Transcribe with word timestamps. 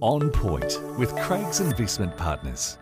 On 0.00 0.30
Point 0.30 0.80
with 0.98 1.14
Craigs 1.16 1.60
Investment 1.60 2.16
Partners. 2.16 2.78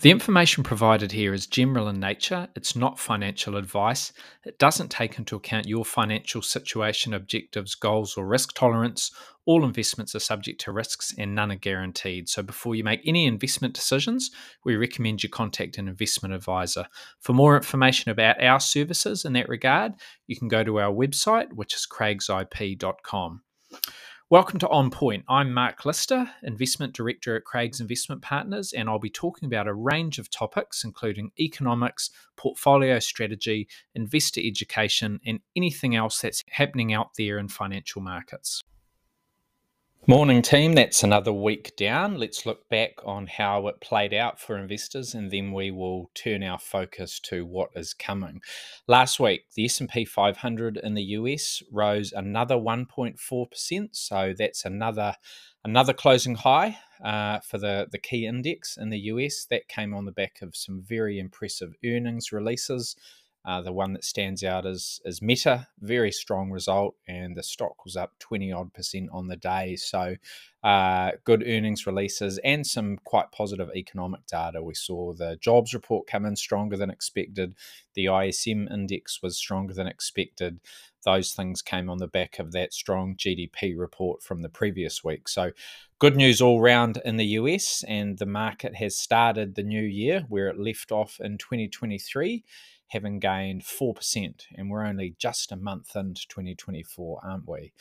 The 0.00 0.10
information 0.10 0.64
provided 0.64 1.12
here 1.12 1.34
is 1.34 1.46
general 1.46 1.86
in 1.88 2.00
nature. 2.00 2.48
It's 2.56 2.74
not 2.74 2.98
financial 2.98 3.58
advice. 3.58 4.14
It 4.46 4.58
doesn't 4.58 4.90
take 4.90 5.18
into 5.18 5.36
account 5.36 5.68
your 5.68 5.84
financial 5.84 6.40
situation, 6.40 7.12
objectives, 7.12 7.74
goals, 7.74 8.16
or 8.16 8.26
risk 8.26 8.54
tolerance. 8.54 9.10
All 9.44 9.62
investments 9.62 10.14
are 10.14 10.20
subject 10.20 10.58
to 10.62 10.72
risks 10.72 11.12
and 11.18 11.34
none 11.34 11.52
are 11.52 11.56
guaranteed. 11.56 12.30
So, 12.30 12.42
before 12.42 12.74
you 12.74 12.82
make 12.82 13.02
any 13.04 13.26
investment 13.26 13.74
decisions, 13.74 14.30
we 14.64 14.74
recommend 14.74 15.22
you 15.22 15.28
contact 15.28 15.76
an 15.76 15.86
investment 15.86 16.32
advisor. 16.32 16.86
For 17.20 17.34
more 17.34 17.54
information 17.54 18.10
about 18.10 18.42
our 18.42 18.58
services 18.58 19.26
in 19.26 19.34
that 19.34 19.50
regard, 19.50 19.92
you 20.26 20.34
can 20.34 20.48
go 20.48 20.64
to 20.64 20.80
our 20.80 20.92
website, 20.92 21.52
which 21.52 21.74
is 21.74 21.86
craigsip.com. 21.86 23.42
Welcome 24.30 24.60
to 24.60 24.68
On 24.68 24.92
Point. 24.92 25.24
I'm 25.28 25.52
Mark 25.52 25.84
Lister, 25.84 26.30
Investment 26.44 26.94
Director 26.94 27.34
at 27.34 27.42
Craigs 27.42 27.80
Investment 27.80 28.22
Partners, 28.22 28.72
and 28.72 28.88
I'll 28.88 29.00
be 29.00 29.10
talking 29.10 29.48
about 29.48 29.66
a 29.66 29.74
range 29.74 30.20
of 30.20 30.30
topics, 30.30 30.84
including 30.84 31.32
economics, 31.40 32.10
portfolio 32.36 33.00
strategy, 33.00 33.66
investor 33.96 34.40
education, 34.40 35.18
and 35.26 35.40
anything 35.56 35.96
else 35.96 36.20
that's 36.20 36.44
happening 36.48 36.92
out 36.92 37.08
there 37.18 37.38
in 37.38 37.48
financial 37.48 38.02
markets. 38.02 38.62
Morning, 40.06 40.40
team. 40.40 40.72
That's 40.72 41.02
another 41.02 41.32
week 41.32 41.76
down. 41.76 42.18
Let's 42.18 42.46
look 42.46 42.66
back 42.70 42.94
on 43.04 43.26
how 43.26 43.68
it 43.68 43.82
played 43.82 44.14
out 44.14 44.40
for 44.40 44.56
investors, 44.56 45.14
and 45.14 45.30
then 45.30 45.52
we 45.52 45.70
will 45.70 46.10
turn 46.14 46.42
our 46.42 46.58
focus 46.58 47.20
to 47.24 47.44
what 47.44 47.68
is 47.76 47.92
coming. 47.92 48.40
Last 48.88 49.20
week, 49.20 49.42
the 49.54 49.66
S&P 49.66 50.06
500 50.06 50.78
in 50.78 50.94
the 50.94 51.02
US 51.02 51.62
rose 51.70 52.12
another 52.12 52.56
1.4%, 52.56 53.88
so 53.92 54.34
that's 54.36 54.64
another 54.64 55.16
another 55.64 55.92
closing 55.92 56.36
high 56.36 56.78
uh, 57.04 57.40
for 57.40 57.58
the 57.58 57.86
the 57.92 57.98
key 57.98 58.26
index 58.26 58.78
in 58.78 58.88
the 58.88 59.00
US. 59.00 59.44
That 59.50 59.68
came 59.68 59.92
on 59.92 60.06
the 60.06 60.12
back 60.12 60.38
of 60.40 60.56
some 60.56 60.82
very 60.82 61.18
impressive 61.18 61.74
earnings 61.84 62.32
releases 62.32 62.96
uh, 63.44 63.62
the 63.62 63.72
one 63.72 63.94
that 63.94 64.04
stands 64.04 64.44
out 64.44 64.66
is, 64.66 65.00
is 65.04 65.22
Meta, 65.22 65.66
very 65.80 66.12
strong 66.12 66.50
result, 66.50 66.94
and 67.08 67.34
the 67.34 67.42
stock 67.42 67.84
was 67.84 67.96
up 67.96 68.12
20 68.18 68.52
odd 68.52 68.74
percent 68.74 69.08
on 69.12 69.28
the 69.28 69.36
day. 69.36 69.76
So, 69.76 70.16
uh, 70.62 71.12
good 71.24 71.42
earnings 71.46 71.86
releases 71.86 72.38
and 72.44 72.66
some 72.66 72.98
quite 73.04 73.32
positive 73.32 73.70
economic 73.74 74.26
data. 74.26 74.62
We 74.62 74.74
saw 74.74 75.14
the 75.14 75.38
jobs 75.40 75.72
report 75.72 76.06
come 76.06 76.26
in 76.26 76.36
stronger 76.36 76.76
than 76.76 76.90
expected, 76.90 77.54
the 77.94 78.06
ISM 78.06 78.68
index 78.68 79.22
was 79.22 79.38
stronger 79.38 79.72
than 79.72 79.86
expected. 79.86 80.60
Those 81.06 81.32
things 81.32 81.62
came 81.62 81.88
on 81.88 81.96
the 81.96 82.06
back 82.06 82.38
of 82.38 82.52
that 82.52 82.74
strong 82.74 83.16
GDP 83.16 83.74
report 83.74 84.22
from 84.22 84.42
the 84.42 84.50
previous 84.50 85.02
week. 85.02 85.28
So, 85.28 85.52
good 85.98 86.14
news 86.14 86.42
all 86.42 86.60
round 86.60 87.00
in 87.06 87.16
the 87.16 87.26
US, 87.38 87.82
and 87.88 88.18
the 88.18 88.26
market 88.26 88.74
has 88.76 88.98
started 88.98 89.54
the 89.54 89.62
new 89.62 89.82
year 89.82 90.26
where 90.28 90.48
it 90.48 90.58
left 90.58 90.92
off 90.92 91.18
in 91.20 91.38
2023 91.38 92.44
having 92.90 93.18
gained 93.18 93.62
4%, 93.62 94.44
and 94.54 94.70
we're 94.70 94.84
only 94.84 95.14
just 95.18 95.52
a 95.52 95.56
month 95.56 95.94
into 95.94 96.26
2024, 96.28 97.20
aren't 97.24 97.48
we? 97.48 97.72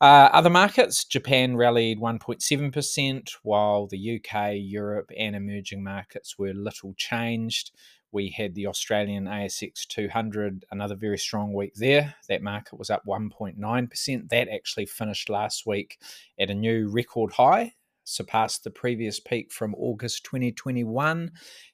Uh, 0.00 0.28
other 0.32 0.50
markets, 0.50 1.04
Japan 1.04 1.56
rallied 1.56 2.00
1.7%, 2.00 3.30
while 3.42 3.86
the 3.86 4.16
UK, 4.16 4.52
Europe, 4.56 5.10
and 5.16 5.36
emerging 5.36 5.84
markets 5.84 6.38
were 6.38 6.52
little 6.52 6.94
changed. 6.96 7.70
We 8.12 8.30
had 8.30 8.54
the 8.54 8.66
Australian 8.66 9.26
ASX 9.26 9.86
200, 9.86 10.64
another 10.72 10.96
very 10.96 11.18
strong 11.18 11.52
week 11.52 11.74
there. 11.76 12.16
That 12.28 12.42
market 12.42 12.78
was 12.78 12.90
up 12.90 13.04
1.9%. 13.06 14.28
That 14.30 14.48
actually 14.48 14.86
finished 14.86 15.28
last 15.28 15.64
week 15.64 15.98
at 16.38 16.50
a 16.50 16.54
new 16.54 16.88
record 16.88 17.32
high 17.32 17.74
surpassed 18.10 18.64
the 18.64 18.70
previous 18.70 19.20
peak 19.20 19.52
from 19.52 19.74
August 19.76 20.24
2021, 20.24 21.30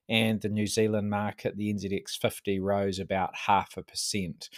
and 0.08 0.40
the 0.40 0.48
New 0.48 0.66
Zealand 0.66 1.10
market, 1.10 1.56
the 1.56 1.72
NZX 1.72 2.18
50, 2.20 2.60
rose 2.60 2.98
about 2.98 3.34
half 3.46 3.76
a 3.76 3.82
percent. 3.82 4.48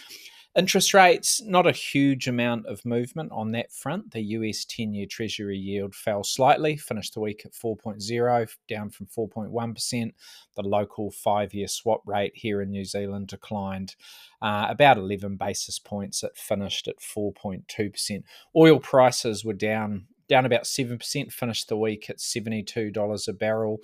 Interest 0.57 0.95
rates, 0.95 1.41
not 1.43 1.67
a 1.67 1.71
huge 1.71 2.27
amount 2.27 2.65
of 2.65 2.83
movement 2.83 3.31
on 3.31 3.51
that 3.51 3.71
front. 3.71 4.11
The 4.11 4.21
US 4.21 4.65
10 4.65 4.95
year 4.95 5.05
Treasury 5.05 5.57
yield 5.57 5.93
fell 5.93 6.23
slightly, 6.23 6.75
finished 6.75 7.13
the 7.13 7.19
week 7.19 7.43
at 7.45 7.53
4.0, 7.53 8.49
down 8.67 8.89
from 8.89 9.05
4.1%. 9.05 10.11
The 10.55 10.61
local 10.63 11.11
five 11.11 11.53
year 11.53 11.67
swap 11.67 12.01
rate 12.05 12.31
here 12.33 12.63
in 12.63 12.71
New 12.71 12.83
Zealand 12.83 13.27
declined 13.27 13.95
uh, 14.41 14.65
about 14.69 14.97
11 14.97 15.35
basis 15.35 15.77
points. 15.77 16.23
It 16.23 16.35
finished 16.35 16.87
at 16.87 16.97
4.2%. 16.97 18.23
Oil 18.55 18.79
prices 18.79 19.45
were 19.45 19.53
down 19.53 20.07
down 20.29 20.45
about 20.45 20.63
7%, 20.63 21.33
finished 21.33 21.67
the 21.67 21.77
week 21.77 22.09
at 22.09 22.19
$72 22.19 23.27
a 23.27 23.33
barrel. 23.33 23.79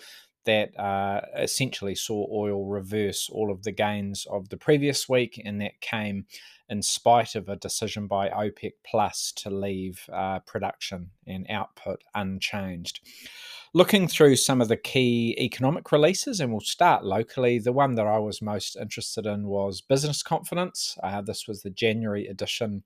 That 0.45 0.79
uh, 0.79 1.21
essentially 1.35 1.95
saw 1.95 2.27
oil 2.31 2.67
reverse 2.67 3.31
all 3.31 3.51
of 3.51 3.63
the 3.63 3.71
gains 3.71 4.27
of 4.29 4.49
the 4.49 4.57
previous 4.57 5.09
week, 5.09 5.41
and 5.43 5.59
that 5.59 5.81
came 5.81 6.27
in 6.69 6.83
spite 6.83 7.33
of 7.33 7.49
a 7.49 7.55
decision 7.55 8.05
by 8.05 8.29
OPEC 8.29 8.73
Plus 8.85 9.31
to 9.37 9.49
leave 9.49 10.07
uh, 10.13 10.39
production 10.39 11.09
and 11.25 11.45
output 11.49 12.03
unchanged. 12.13 12.99
Looking 13.73 14.07
through 14.07 14.37
some 14.37 14.61
of 14.61 14.67
the 14.67 14.77
key 14.77 15.35
economic 15.37 15.91
releases, 15.91 16.39
and 16.39 16.51
we'll 16.51 16.61
start 16.61 17.03
locally. 17.03 17.59
The 17.59 17.73
one 17.73 17.95
that 17.95 18.07
I 18.07 18.19
was 18.19 18.41
most 18.41 18.77
interested 18.77 19.25
in 19.25 19.47
was 19.47 19.81
business 19.81 20.23
confidence. 20.23 20.97
Uh, 21.03 21.21
this 21.21 21.47
was 21.47 21.61
the 21.61 21.69
January 21.69 22.27
edition 22.27 22.83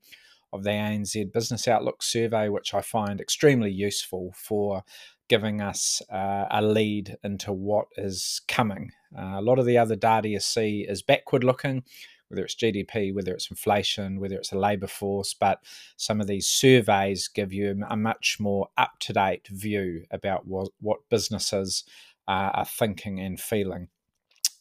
of 0.52 0.64
the 0.64 0.72
ANZ 0.72 1.32
Business 1.32 1.68
Outlook 1.68 2.02
survey, 2.02 2.50
which 2.50 2.74
I 2.74 2.82
find 2.82 3.20
extremely 3.20 3.72
useful 3.72 4.34
for 4.36 4.84
giving 5.28 5.62
us 5.62 6.02
uh, 6.12 6.46
a 6.50 6.62
lead 6.62 7.16
into 7.24 7.54
what 7.54 7.88
is 7.98 8.42
coming. 8.48 8.92
Uh, 9.18 9.36
a 9.38 9.42
lot 9.42 9.60
of 9.60 9.66
the 9.66 9.78
other 9.78 9.96
data 9.96 10.28
you 10.28 10.40
see 10.40 10.86
is 10.90 11.04
backward 11.04 11.44
looking, 11.44 11.84
whether 12.28 12.44
it's 12.44 12.56
GDP, 12.56 13.14
whether 13.14 13.34
it's 13.34 13.50
inflation, 13.50 14.20
whether 14.20 14.36
it's 14.36 14.52
a 14.52 14.58
labour 14.58 14.88
force, 14.88 15.34
but 15.34 15.60
some 15.98 16.20
of 16.20 16.28
these 16.28 16.48
surveys 16.48 17.28
give 17.28 17.54
you 17.54 17.80
a 17.88 17.96
much 17.96 18.38
more 18.40 18.70
up 18.78 18.94
to 19.02 19.14
date 19.14 19.48
view 19.48 20.04
about 20.12 20.48
what, 20.48 20.70
what 20.80 21.00
businesses 21.10 21.84
uh, 22.28 22.52
are 22.54 22.66
thinking 22.66 23.20
and 23.20 23.40
feeling. 23.40 23.88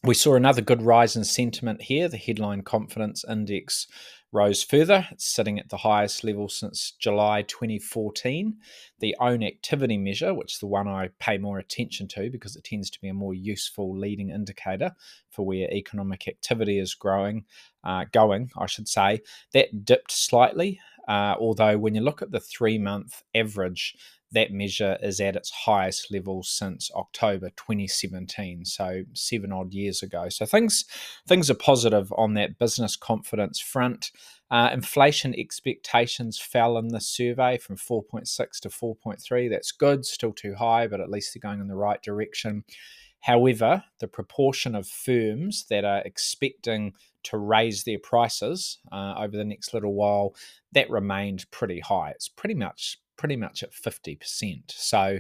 We 0.05 0.15
saw 0.15 0.37
another 0.37 0.63
good 0.63 0.81
rise 0.81 1.17
in 1.17 1.25
sentiment 1.25 1.83
here. 1.83 2.09
The 2.09 2.17
headline 2.17 2.63
confidence 2.63 3.25
index 3.29 3.89
rose 4.33 4.63
further, 4.63 5.09
sitting 5.17 5.59
at 5.59 5.69
the 5.71 5.79
highest 5.79 6.23
level 6.23 6.49
since 6.49 6.93
July 6.99 7.43
2014. 7.43 8.57
The 9.01 9.17
own 9.21 9.43
activity 9.43 9.97
measure, 9.97 10.35
which 10.35 10.55
is 10.55 10.59
the 10.59 10.67
one 10.67 10.87
I 10.87 11.11
pay 11.19 11.39
more 11.39 11.59
attention 11.59 12.09
to 12.09 12.31
because 12.31 12.57
it 12.57 12.65
tends 12.65 12.91
to 12.91 13.01
be 13.01 13.09
a 13.09 13.15
more 13.15 13.35
useful 13.35 13.97
leading 13.97 14.31
indicator 14.31 14.93
for 15.31 15.47
where 15.47 15.71
economic 15.73 16.29
activity 16.29 16.79
is 16.79 16.95
growing, 16.95 17.45
uh, 17.85 18.05
going, 18.13 18.51
I 18.59 18.67
should 18.67 18.89
say, 18.89 19.21
that 19.53 19.85
dipped 19.85 20.13
slightly. 20.13 20.81
Uh, 21.07 21.35
although 21.41 21.79
when 21.79 21.95
you 21.95 22.03
look 22.03 22.21
at 22.21 22.31
the 22.31 22.41
three 22.41 22.77
month 22.77 23.23
average, 23.35 23.97
that 24.33 24.53
measure 24.53 24.99
is 25.03 25.21
at 25.21 25.37
its 25.37 25.51
highest 25.51 26.13
level 26.13 26.43
since 26.43 26.91
October 26.95 27.51
2017, 27.51 28.65
so 28.65 29.03
seven 29.15 29.53
odd 29.53 29.73
years 29.73 30.03
ago. 30.03 30.29
So 30.29 30.45
things 30.45 30.85
things 31.27 31.51
are 31.51 31.55
positive 31.55 32.13
on 32.17 32.35
that 32.35 32.59
business 32.59 32.97
confidence 32.97 33.61
front. 33.61 34.11
Uh, 34.51 34.71
inflation 34.73 35.35
expectations 35.37 36.39
fell 36.39 36.79
in 36.79 36.89
the 36.89 37.01
survey 37.01 37.59
from 37.59 37.77
4.6 37.77 38.61
to 38.61 38.69
4.3. 38.69 39.51
That's 39.51 39.73
good, 39.73 40.07
still 40.07 40.33
too 40.33 40.55
high, 40.55 40.87
but 40.87 41.01
at 41.01 41.11
least 41.11 41.35
they're 41.35 41.49
going 41.49 41.61
in 41.61 41.69
the 41.69 41.77
right 41.77 42.03
direction. 42.03 42.65
However, 43.21 43.85
the 43.99 44.09
proportion 44.09 44.75
of 44.75 44.87
firms 44.87 45.67
that 45.69 45.85
are 45.85 46.03
expecting 46.05 46.95
to 47.25 47.37
raise 47.37 47.85
their 47.85 47.99
prices 47.99 48.79
uh, 48.93 49.15
over 49.19 49.37
the 49.37 49.45
next 49.45 49.75
little 49.75 49.95
while 49.95 50.35
that 50.73 50.89
remained 50.89 51.51
pretty 51.51 51.81
high. 51.81 52.11
It's 52.11 52.29
pretty 52.29 52.55
much 52.55 52.99
pretty 53.19 53.37
much 53.37 53.63
at 53.63 53.73
50%. 53.73 54.63
So 54.69 55.19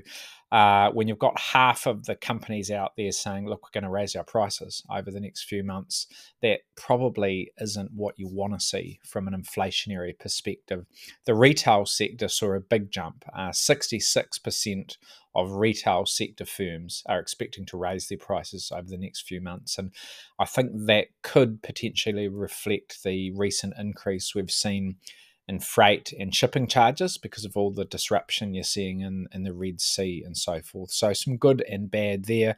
uh, 0.50 0.90
when 0.92 1.08
you've 1.08 1.18
got 1.18 1.38
half 1.38 1.86
of 1.86 2.06
the 2.06 2.14
companies 2.14 2.70
out 2.70 2.92
there 2.96 3.12
saying, 3.12 3.46
look, 3.46 3.62
we're 3.62 3.78
going 3.78 3.84
to 3.84 3.90
raise 3.90 4.16
our 4.16 4.24
prices 4.24 4.82
over 4.90 5.10
the 5.10 5.20
next 5.20 5.42
few 5.44 5.62
months, 5.62 6.06
that 6.40 6.60
probably 6.76 7.52
isn't 7.60 7.90
what 7.92 8.18
you 8.18 8.28
want 8.28 8.54
to 8.54 8.64
see 8.64 8.98
from 9.04 9.28
an 9.28 9.34
inflationary 9.34 10.18
perspective. 10.18 10.86
The 11.26 11.34
retail 11.34 11.84
sector 11.84 12.28
saw 12.28 12.54
a 12.54 12.60
big 12.60 12.90
jump. 12.90 13.24
Uh, 13.34 13.50
66% 13.50 14.96
of 15.34 15.52
retail 15.52 16.06
sector 16.06 16.46
firms 16.46 17.02
are 17.06 17.20
expecting 17.20 17.66
to 17.66 17.76
raise 17.76 18.08
their 18.08 18.18
prices 18.18 18.72
over 18.74 18.88
the 18.88 18.96
next 18.96 19.28
few 19.28 19.40
months. 19.40 19.76
And 19.76 19.90
I 20.38 20.46
think 20.46 20.70
that 20.86 21.08
could 21.22 21.62
potentially 21.62 22.28
reflect 22.28 23.02
the 23.02 23.32
recent 23.32 23.74
increase 23.78 24.34
we've 24.34 24.50
seen 24.50 24.96
in 25.48 25.58
freight 25.58 26.12
and 26.18 26.34
shipping 26.34 26.66
charges 26.66 27.16
because 27.16 27.44
of 27.44 27.56
all 27.56 27.70
the 27.70 27.86
disruption 27.86 28.52
you're 28.52 28.62
seeing 28.62 29.00
in, 29.00 29.26
in 29.32 29.44
the 29.44 29.54
Red 29.54 29.80
Sea 29.80 30.22
and 30.24 30.36
so 30.36 30.60
forth. 30.60 30.90
So, 30.90 31.12
some 31.14 31.38
good 31.38 31.64
and 31.68 31.90
bad 31.90 32.26
there. 32.26 32.56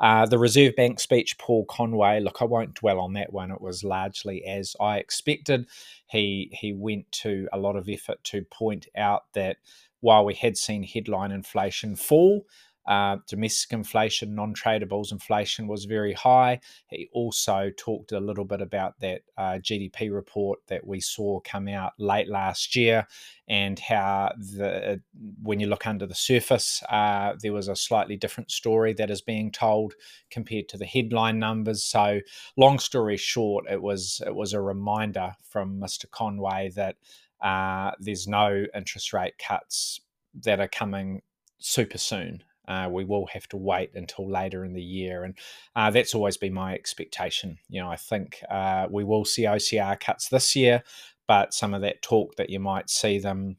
Uh, 0.00 0.26
the 0.26 0.38
Reserve 0.38 0.74
Bank 0.74 0.98
speech, 0.98 1.38
Paul 1.38 1.64
Conway, 1.66 2.20
look, 2.20 2.38
I 2.42 2.44
won't 2.44 2.74
dwell 2.74 2.98
on 2.98 3.12
that 3.12 3.32
one. 3.32 3.52
It 3.52 3.60
was 3.60 3.84
largely 3.84 4.44
as 4.44 4.74
I 4.80 4.98
expected. 4.98 5.68
He, 6.06 6.50
he 6.52 6.72
went 6.72 7.10
to 7.12 7.48
a 7.52 7.58
lot 7.58 7.76
of 7.76 7.88
effort 7.88 8.22
to 8.24 8.42
point 8.42 8.88
out 8.96 9.32
that 9.34 9.58
while 10.00 10.24
we 10.24 10.34
had 10.34 10.56
seen 10.56 10.82
headline 10.82 11.30
inflation 11.30 11.94
fall, 11.94 12.44
uh, 12.86 13.18
domestic 13.28 13.72
inflation, 13.72 14.34
non 14.34 14.54
tradables 14.54 15.12
inflation 15.12 15.68
was 15.68 15.84
very 15.84 16.12
high. 16.12 16.60
He 16.88 17.08
also 17.12 17.70
talked 17.76 18.12
a 18.12 18.20
little 18.20 18.44
bit 18.44 18.60
about 18.60 18.98
that 19.00 19.22
uh, 19.36 19.58
GDP 19.62 20.12
report 20.12 20.60
that 20.66 20.86
we 20.86 21.00
saw 21.00 21.40
come 21.40 21.68
out 21.68 21.92
late 21.98 22.28
last 22.28 22.74
year 22.74 23.06
and 23.48 23.78
how 23.78 24.32
the 24.36 25.00
when 25.42 25.60
you 25.60 25.66
look 25.66 25.86
under 25.86 26.06
the 26.06 26.14
surface, 26.14 26.82
uh, 26.88 27.34
there 27.40 27.52
was 27.52 27.68
a 27.68 27.76
slightly 27.76 28.16
different 28.16 28.50
story 28.50 28.92
that 28.94 29.10
is 29.10 29.20
being 29.20 29.52
told 29.52 29.94
compared 30.30 30.68
to 30.70 30.78
the 30.78 30.86
headline 30.86 31.38
numbers. 31.38 31.84
So, 31.84 32.20
long 32.56 32.78
story 32.78 33.16
short, 33.16 33.66
it 33.70 33.80
was 33.80 34.20
it 34.26 34.34
was 34.34 34.52
a 34.52 34.60
reminder 34.60 35.34
from 35.48 35.78
Mr. 35.78 36.10
Conway 36.10 36.70
that 36.70 36.96
uh, 37.40 37.92
there's 38.00 38.26
no 38.26 38.64
interest 38.74 39.12
rate 39.12 39.34
cuts 39.38 40.00
that 40.34 40.60
are 40.60 40.68
coming 40.68 41.22
super 41.58 41.98
soon. 41.98 42.42
Uh, 42.68 42.88
we 42.90 43.04
will 43.04 43.26
have 43.26 43.48
to 43.48 43.56
wait 43.56 43.90
until 43.94 44.28
later 44.28 44.64
in 44.64 44.72
the 44.72 44.82
year, 44.82 45.24
and 45.24 45.34
uh, 45.74 45.90
that's 45.90 46.14
always 46.14 46.36
been 46.36 46.54
my 46.54 46.74
expectation. 46.74 47.58
You 47.68 47.82
know, 47.82 47.90
I 47.90 47.96
think 47.96 48.42
uh, 48.50 48.86
we 48.90 49.04
will 49.04 49.24
see 49.24 49.42
OCR 49.42 49.98
cuts 49.98 50.28
this 50.28 50.54
year, 50.54 50.82
but 51.26 51.54
some 51.54 51.74
of 51.74 51.82
that 51.82 52.02
talk 52.02 52.36
that 52.36 52.50
you 52.50 52.60
might 52.60 52.88
see 52.88 53.18
them 53.18 53.56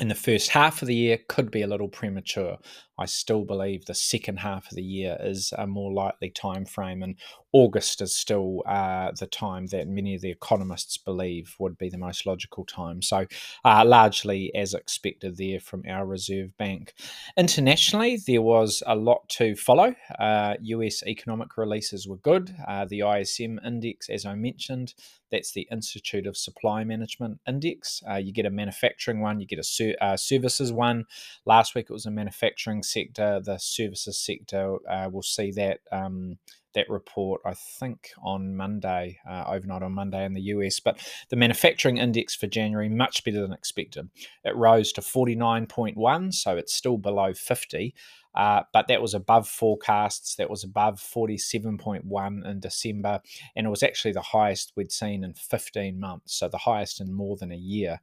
in 0.00 0.08
the 0.08 0.14
first 0.14 0.48
half 0.48 0.82
of 0.82 0.88
the 0.88 0.94
year 0.94 1.18
could 1.28 1.50
be 1.50 1.62
a 1.62 1.66
little 1.66 1.88
premature. 1.88 2.58
I 3.02 3.06
still 3.06 3.44
believe 3.44 3.84
the 3.84 3.94
second 3.94 4.38
half 4.38 4.70
of 4.70 4.76
the 4.76 4.82
year 4.82 5.16
is 5.20 5.52
a 5.58 5.66
more 5.66 5.92
likely 5.92 6.30
time 6.30 6.64
frame, 6.64 7.02
and 7.02 7.16
August 7.52 8.00
is 8.00 8.16
still 8.16 8.62
uh, 8.64 9.10
the 9.18 9.26
time 9.26 9.66
that 9.66 9.88
many 9.88 10.14
of 10.14 10.22
the 10.22 10.30
economists 10.30 10.96
believe 10.96 11.56
would 11.58 11.76
be 11.76 11.88
the 11.88 11.98
most 11.98 12.26
logical 12.26 12.64
time. 12.64 13.02
So, 13.02 13.26
uh, 13.64 13.84
largely 13.84 14.54
as 14.54 14.72
expected 14.72 15.36
there 15.36 15.58
from 15.58 15.82
our 15.88 16.06
Reserve 16.06 16.56
Bank. 16.56 16.94
Internationally, 17.36 18.20
there 18.24 18.40
was 18.40 18.84
a 18.86 18.94
lot 18.94 19.28
to 19.30 19.56
follow. 19.56 19.96
Uh, 20.16 20.54
US 20.60 21.02
economic 21.02 21.56
releases 21.56 22.06
were 22.06 22.18
good. 22.18 22.54
Uh, 22.68 22.84
the 22.84 23.00
ISM 23.00 23.58
index, 23.66 24.08
as 24.08 24.24
I 24.24 24.36
mentioned, 24.36 24.94
that's 25.32 25.52
the 25.52 25.66
Institute 25.72 26.26
of 26.26 26.36
Supply 26.36 26.84
Management 26.84 27.40
Index. 27.48 28.02
Uh, 28.08 28.16
you 28.16 28.32
get 28.32 28.46
a 28.46 28.50
manufacturing 28.50 29.20
one, 29.20 29.40
you 29.40 29.46
get 29.46 29.58
a 29.58 29.64
ser- 29.64 29.96
uh, 30.00 30.16
services 30.16 30.70
one. 30.72 31.06
Last 31.46 31.74
week 31.74 31.86
it 31.88 31.92
was 31.92 32.06
a 32.06 32.10
manufacturing 32.10 32.82
sector, 32.92 33.40
the 33.44 33.58
services 33.58 34.18
sector. 34.18 34.76
Uh, 34.88 35.08
we'll 35.10 35.22
see 35.22 35.50
that. 35.52 35.80
Um, 35.90 36.38
that 36.74 36.88
report, 36.88 37.40
I 37.44 37.54
think, 37.54 38.10
on 38.22 38.56
Monday, 38.56 39.18
uh, 39.28 39.44
overnight 39.46 39.82
on 39.82 39.92
Monday 39.92 40.24
in 40.24 40.32
the 40.32 40.40
US. 40.42 40.80
But 40.80 41.06
the 41.28 41.36
manufacturing 41.36 41.98
index 41.98 42.34
for 42.34 42.46
January, 42.46 42.88
much 42.88 43.24
better 43.24 43.40
than 43.40 43.52
expected. 43.52 44.08
It 44.44 44.56
rose 44.56 44.92
to 44.92 45.00
49.1, 45.00 46.32
so 46.32 46.56
it's 46.56 46.74
still 46.74 46.98
below 46.98 47.34
50. 47.34 47.94
Uh, 48.34 48.62
but 48.72 48.88
that 48.88 49.02
was 49.02 49.14
above 49.14 49.48
forecasts. 49.48 50.36
That 50.36 50.50
was 50.50 50.64
above 50.64 51.00
47.1 51.00 52.46
in 52.46 52.60
December, 52.60 53.20
and 53.54 53.66
it 53.66 53.70
was 53.70 53.82
actually 53.82 54.12
the 54.12 54.22
highest 54.22 54.72
we'd 54.76 54.92
seen 54.92 55.24
in 55.24 55.34
15 55.34 55.98
months, 55.98 56.34
so 56.34 56.48
the 56.48 56.58
highest 56.58 57.00
in 57.00 57.12
more 57.12 57.36
than 57.36 57.52
a 57.52 57.56
year. 57.56 58.00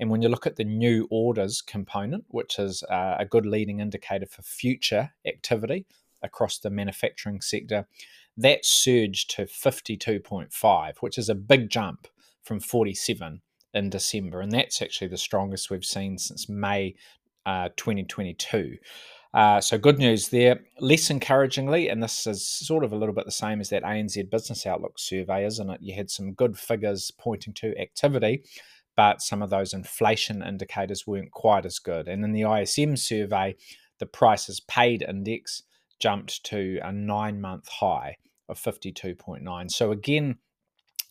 And 0.00 0.10
when 0.10 0.22
you 0.22 0.28
look 0.28 0.46
at 0.46 0.56
the 0.56 0.64
new 0.64 1.06
orders 1.10 1.62
component, 1.62 2.24
which 2.28 2.58
is 2.58 2.82
uh, 2.84 3.16
a 3.18 3.24
good 3.24 3.46
leading 3.46 3.80
indicator 3.80 4.26
for 4.26 4.42
future 4.42 5.12
activity 5.26 5.86
across 6.22 6.58
the 6.58 6.70
manufacturing 6.70 7.40
sector, 7.40 7.86
that 8.36 8.64
surged 8.64 9.30
to 9.30 9.44
52.5, 9.44 10.98
which 11.00 11.18
is 11.18 11.28
a 11.28 11.34
big 11.34 11.70
jump 11.70 12.06
from 12.42 12.60
47 12.60 13.40
in 13.72 13.90
December. 13.90 14.40
And 14.40 14.52
that's 14.52 14.82
actually 14.82 15.08
the 15.08 15.16
strongest 15.16 15.70
we've 15.70 15.84
seen 15.84 16.18
since 16.18 16.48
May 16.48 16.94
uh, 17.44 17.68
2022. 17.76 18.76
Uh, 19.36 19.60
so 19.60 19.76
good 19.76 19.98
news 19.98 20.30
there. 20.30 20.60
Less 20.80 21.10
encouragingly, 21.10 21.90
and 21.90 22.02
this 22.02 22.26
is 22.26 22.48
sort 22.48 22.82
of 22.82 22.92
a 22.92 22.96
little 22.96 23.14
bit 23.14 23.26
the 23.26 23.30
same 23.30 23.60
as 23.60 23.68
that 23.68 23.82
ANZ 23.82 24.30
Business 24.30 24.64
Outlook 24.64 24.98
survey, 24.98 25.44
isn't 25.44 25.68
it? 25.68 25.82
You 25.82 25.94
had 25.94 26.10
some 26.10 26.32
good 26.32 26.58
figures 26.58 27.12
pointing 27.18 27.52
to 27.52 27.78
activity, 27.78 28.44
but 28.96 29.20
some 29.20 29.42
of 29.42 29.50
those 29.50 29.74
inflation 29.74 30.42
indicators 30.42 31.06
weren't 31.06 31.32
quite 31.32 31.66
as 31.66 31.78
good. 31.78 32.08
And 32.08 32.24
in 32.24 32.32
the 32.32 32.50
ISM 32.50 32.96
survey, 32.96 33.56
the 33.98 34.06
prices 34.06 34.60
paid 34.60 35.04
index 35.06 35.64
jumped 36.00 36.42
to 36.44 36.80
a 36.82 36.90
nine 36.90 37.38
month 37.38 37.68
high 37.68 38.16
of 38.48 38.58
52.9. 38.58 39.70
So 39.70 39.92
again, 39.92 40.38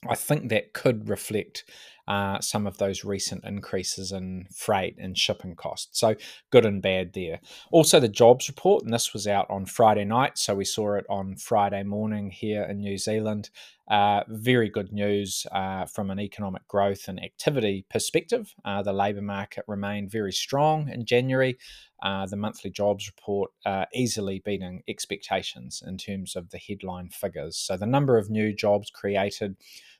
I 0.10 0.16
think 0.16 0.50
that 0.50 0.74
could 0.74 1.10
reflect 1.10 1.64
uh, 2.08 2.40
some 2.40 2.68
of 2.68 2.78
those 2.78 3.04
recent 3.04 3.44
increases 3.44 4.12
in 4.12 4.48
freight 4.54 4.96
and 4.98 5.18
shipping 5.18 5.56
costs. 5.56 6.00
So 6.00 6.16
good 6.52 6.66
and 6.66 6.82
bad 6.82 7.14
there. 7.14 7.40
Also, 7.72 8.00
the 8.00 8.08
jobs 8.08 8.48
report, 8.48 8.84
and 8.84 8.94
this 8.94 9.14
was 9.14 9.28
out 9.28 9.48
on 9.50 9.66
Friday 9.66 10.06
night, 10.06 10.38
so 10.38 10.56
we 10.56 10.66
saw 10.66 10.96
it 10.96 11.06
on 11.10 11.36
Friday 11.36 11.84
morning 11.84 12.30
here 12.30 12.64
in 12.64 12.80
New 12.80 12.98
Zealand. 12.98 13.50
Uh, 13.88 14.24
very 14.30 14.68
good 14.68 14.92
news 14.92 15.46
uh, 15.52 15.86
from 15.86 16.10
an 16.10 16.20
economic 16.20 16.68
growth 16.68 17.08
and 17.08 17.24
activity 17.24 17.86
perspective. 17.90 18.54
Uh, 18.64 18.82
the 18.82 18.94
labour 18.94 19.22
market 19.22 19.64
remained 19.68 20.10
very 20.10 20.32
strong 20.32 20.90
in 20.90 21.06
January. 21.06 21.56
Uh, 22.02 22.26
the 22.26 22.36
monthly 22.36 22.70
jobs 22.72 23.08
report 23.08 23.52
uh, 23.66 23.86
easily 23.94 24.42
beating 24.44 24.82
expectations 24.88 25.84
in 25.86 25.98
terms 25.98 26.36
of 26.36 26.50
the 26.50 26.58
headline 26.58 27.10
figures. 27.10 27.58
So 27.58 27.78
the 27.78 27.86
number 27.86 28.18
of 28.18 28.30
new 28.30 28.54
jobs 28.54 28.90
created 28.90 29.56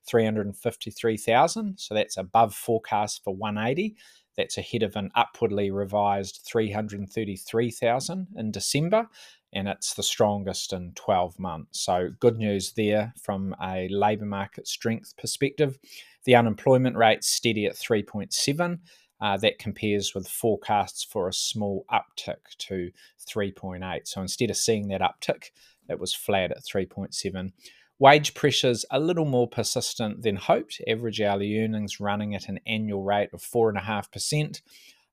353,000. 0.08 1.80
So 1.80 1.94
that's 1.94 2.18
above 2.18 2.54
forecast 2.54 3.24
for 3.24 3.36
180. 3.36 3.96
That's 4.38 4.58
ahead 4.58 4.84
of 4.84 4.96
an 4.96 5.12
upwardly 5.16 5.72
revised 5.72 6.42
333,000 6.46 8.28
in 8.36 8.52
December, 8.52 9.08
and 9.54 9.68
it's 9.68 9.94
the 9.94 10.04
strongest 10.04 10.74
in 10.74 10.92
12 10.96 11.40
months. 11.40 11.80
So, 11.80 12.10
good 12.20 12.38
news 12.38 12.74
there 12.74 13.14
from 13.22 13.56
a 13.64 13.88
labour 13.90 14.26
market 14.26 14.68
strength 14.68 15.16
perspective. 15.18 15.80
The 16.26 16.36
unemployment 16.36 16.98
rate's 16.98 17.28
steady 17.28 17.66
at 17.66 17.76
3.7. 17.76 18.80
Uh, 19.22 19.38
that 19.38 19.58
compares 19.58 20.14
with 20.14 20.28
forecasts 20.28 21.02
for 21.02 21.30
a 21.30 21.34
small 21.34 21.86
uptick 21.90 22.36
to 22.58 22.92
3.8. 23.26 24.06
So 24.06 24.22
instead 24.22 24.50
of 24.50 24.58
seeing 24.58 24.90
that 24.90 25.00
uptick, 25.00 25.52
it 25.88 25.98
was 25.98 26.14
flat 26.14 26.52
at 26.52 26.66
3.7. 26.66 27.54
Wage 27.98 28.34
pressures 28.34 28.86
a 28.92 29.00
little 29.00 29.26
more 29.26 29.48
persistent 29.48 30.22
than 30.22 30.36
hoped. 30.36 30.82
Average 30.88 31.22
hourly 31.22 31.58
earnings 31.60 32.00
running 32.00 32.36
at 32.36 32.50
an 32.50 32.60
annual 32.68 33.04
rate 33.04 33.30
of 33.34 33.42
4.5%. 33.42 34.62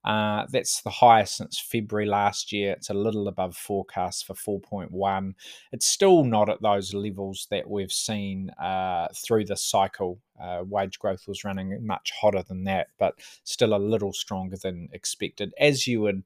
Uh, 0.05 0.46
that's 0.50 0.82
the 0.82 0.90
highest 0.90 1.37
since 1.37 1.61
February 1.61 2.06
last 2.06 2.52
year. 2.52 2.73
It's 2.73 2.90
a 2.90 2.94
little 2.94 3.29
above 3.29 3.56
forecast 3.56 4.27
for 4.27 4.34
4.1. 4.34 5.34
It's 5.70 5.86
still 5.86 6.24
not 6.24 6.48
at 6.48 6.60
those 6.60 6.93
levels 6.93 7.46
that 7.51 7.70
we've 7.70 7.93
seen 7.93 8.51
uh, 8.60 9.06
through 9.15 9.44
the 9.44 9.56
cycle. 9.56 10.19
Uh, 10.43 10.65
wage 10.67 10.98
growth 10.98 11.29
was 11.29 11.44
running 11.44 11.86
much 11.86 12.10
hotter 12.20 12.43
than 12.43 12.65
that, 12.65 12.89
but 12.98 13.15
still 13.44 13.74
a 13.74 13.79
little 13.79 14.12
stronger 14.12 14.56
than 14.56 14.89
expected, 14.93 15.55
as 15.60 15.86
you 15.86 16.01
would 16.01 16.24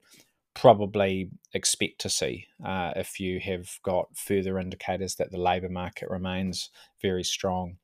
probably 0.57 1.31
expect 1.53 2.01
to 2.01 2.09
see 2.09 2.47
uh, 2.65 2.93
if 2.97 3.21
you 3.21 3.39
have 3.41 3.69
got 3.83 4.09
further 4.17 4.59
indicators 4.59 5.15
that 5.17 5.31
the 5.31 5.39
labour 5.39 5.69
market 5.69 6.11
remains 6.11 6.71
very 7.01 7.23
strong. 7.23 7.77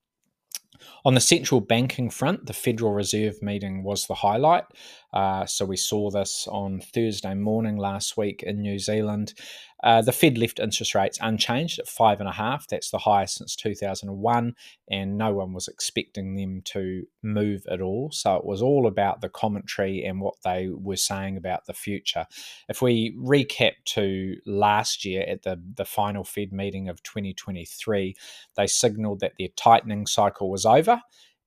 On 1.04 1.14
the 1.14 1.20
central 1.20 1.60
banking 1.60 2.10
front, 2.10 2.46
the 2.46 2.52
Federal 2.52 2.92
Reserve 2.92 3.40
meeting 3.42 3.84
was 3.84 4.06
the 4.06 4.14
highlight. 4.14 4.64
Uh, 5.12 5.46
so 5.46 5.64
we 5.64 5.76
saw 5.76 6.10
this 6.10 6.48
on 6.50 6.80
Thursday 6.80 7.34
morning 7.34 7.76
last 7.76 8.16
week 8.16 8.42
in 8.42 8.60
New 8.60 8.78
Zealand. 8.78 9.34
Uh, 9.82 10.00
the 10.00 10.12
Fed 10.12 10.38
left 10.38 10.60
interest 10.60 10.94
rates 10.94 11.18
unchanged 11.20 11.78
at 11.78 11.88
five 11.88 12.20
and 12.20 12.28
a 12.28 12.32
half. 12.32 12.66
That's 12.68 12.90
the 12.90 12.98
highest 12.98 13.38
since 13.38 13.56
2001, 13.56 14.54
and 14.88 15.18
no 15.18 15.34
one 15.34 15.52
was 15.52 15.68
expecting 15.68 16.36
them 16.36 16.62
to 16.66 17.04
move 17.22 17.66
at 17.70 17.80
all. 17.80 18.10
So 18.12 18.36
it 18.36 18.44
was 18.44 18.62
all 18.62 18.86
about 18.86 19.20
the 19.20 19.28
commentary 19.28 20.04
and 20.04 20.20
what 20.20 20.34
they 20.44 20.68
were 20.70 20.96
saying 20.96 21.36
about 21.36 21.66
the 21.66 21.74
future. 21.74 22.26
If 22.68 22.80
we 22.80 23.16
recap 23.18 23.72
to 23.86 24.36
last 24.46 25.04
year 25.04 25.24
at 25.28 25.42
the, 25.42 25.60
the 25.76 25.84
final 25.84 26.24
Fed 26.24 26.52
meeting 26.52 26.88
of 26.88 27.02
2023, 27.02 28.14
they 28.56 28.66
signaled 28.66 29.20
that 29.20 29.32
their 29.38 29.48
tightening 29.56 30.06
cycle 30.06 30.50
was 30.50 30.64
over 30.64 31.00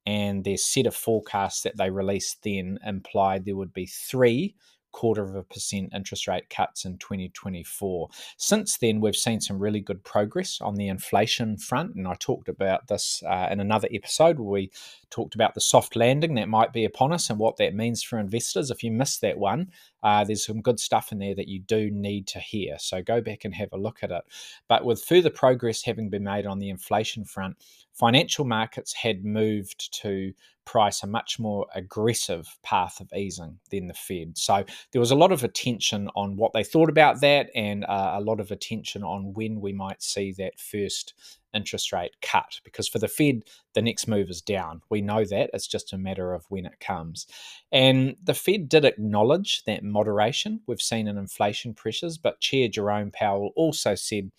and 0.05 0.43
their 0.43 0.57
set 0.57 0.85
of 0.85 0.95
forecasts 0.95 1.61
that 1.61 1.77
they 1.77 1.89
released 1.89 2.43
then 2.43 2.77
implied 2.85 3.45
there 3.45 3.55
would 3.55 3.73
be 3.73 3.87
three 3.87 4.55
quarter 4.95 5.23
of 5.23 5.35
a 5.35 5.43
percent 5.43 5.91
interest 5.93 6.25
rate 6.25 6.49
cuts 6.49 6.85
in 6.85 6.97
2024. 6.99 8.07
Since 8.37 8.77
then, 8.77 9.01
we've 9.01 9.15
seen 9.15 9.41
some 9.41 9.59
really 9.59 9.81
good 9.81 10.01
progress 10.05 10.61
on 10.61 10.75
the 10.75 10.87
inflation 10.87 11.57
front, 11.57 11.95
and 11.95 12.07
I 12.07 12.15
talked 12.17 12.47
about 12.47 12.87
this 12.87 13.21
uh, 13.29 13.49
in 13.51 13.59
another 13.59 13.89
episode 13.91 14.39
where 14.39 14.53
we 14.53 14.71
talked 15.09 15.35
about 15.35 15.53
the 15.53 15.59
soft 15.59 15.97
landing 15.97 16.35
that 16.35 16.47
might 16.47 16.71
be 16.71 16.85
upon 16.85 17.11
us 17.11 17.29
and 17.29 17.37
what 17.37 17.57
that 17.57 17.75
means 17.75 18.03
for 18.03 18.17
investors. 18.17 18.71
If 18.71 18.83
you 18.83 18.91
missed 18.91 19.19
that 19.19 19.37
one, 19.37 19.67
Uh, 20.05 20.23
there's 20.23 20.45
some 20.45 20.61
good 20.61 20.79
stuff 20.79 21.11
in 21.11 21.17
there 21.17 21.33
that 21.33 21.47
you 21.47 21.59
do 21.59 21.89
need 21.89 22.27
to 22.27 22.39
hear. 22.39 22.77
So 22.77 23.01
go 23.01 23.21
back 23.21 23.43
and 23.43 23.55
have 23.55 23.73
a 23.73 23.77
look 23.77 24.03
at 24.03 24.11
it. 24.11 24.21
But 24.69 24.85
with 24.85 25.03
further 25.03 25.31
progress 25.31 25.81
having 25.81 26.11
been 26.11 26.23
made 26.23 26.45
on 26.45 26.59
the 26.59 26.69
inflation 26.69 27.25
front, 27.25 27.57
financial 27.91 28.45
markets 28.45 28.93
had 28.93 29.25
moved 29.25 29.91
to 30.01 30.31
price 30.63 31.01
a 31.01 31.07
much 31.07 31.39
more 31.39 31.65
aggressive 31.73 32.47
path 32.61 32.99
of 32.99 33.11
easing 33.15 33.57
than 33.71 33.87
the 33.87 33.95
Fed. 33.95 34.37
So 34.37 34.63
there 34.91 34.99
was 34.99 35.11
a 35.11 35.15
lot 35.15 35.31
of 35.31 35.43
attention 35.43 36.09
on 36.15 36.37
what 36.37 36.53
they 36.53 36.63
thought 36.63 36.89
about 36.89 37.21
that 37.21 37.49
and 37.55 37.83
uh, 37.85 38.13
a 38.15 38.21
lot 38.21 38.39
of 38.39 38.51
attention 38.51 39.03
on 39.03 39.33
when 39.33 39.59
we 39.59 39.73
might 39.73 40.03
see 40.03 40.33
that 40.33 40.59
first 40.59 41.15
interest 41.55 41.91
rate 41.91 42.11
cut. 42.21 42.59
Because 42.63 42.87
for 42.87 42.99
the 42.99 43.07
Fed, 43.07 43.43
the 43.73 43.81
next 43.81 44.07
move 44.07 44.29
is 44.29 44.41
down. 44.41 44.81
We 44.89 45.01
know 45.01 45.25
that. 45.25 45.49
It's 45.53 45.67
just 45.67 45.93
a 45.93 45.97
matter 45.97 46.33
of 46.33 46.45
when 46.49 46.65
it 46.65 46.79
comes. 46.79 47.27
And 47.71 48.15
the 48.23 48.33
Fed 48.33 48.69
did 48.69 48.85
acknowledge 48.85 49.63
that 49.63 49.83
moderation 49.83 50.61
we've 50.67 50.81
seen 50.81 51.07
in 51.07 51.17
inflation 51.17 51.73
pressures, 51.73 52.17
but 52.17 52.41
Chair 52.41 52.67
Jerome 52.67 53.11
Powell 53.11 53.51
also 53.55 53.95
said 53.95 54.31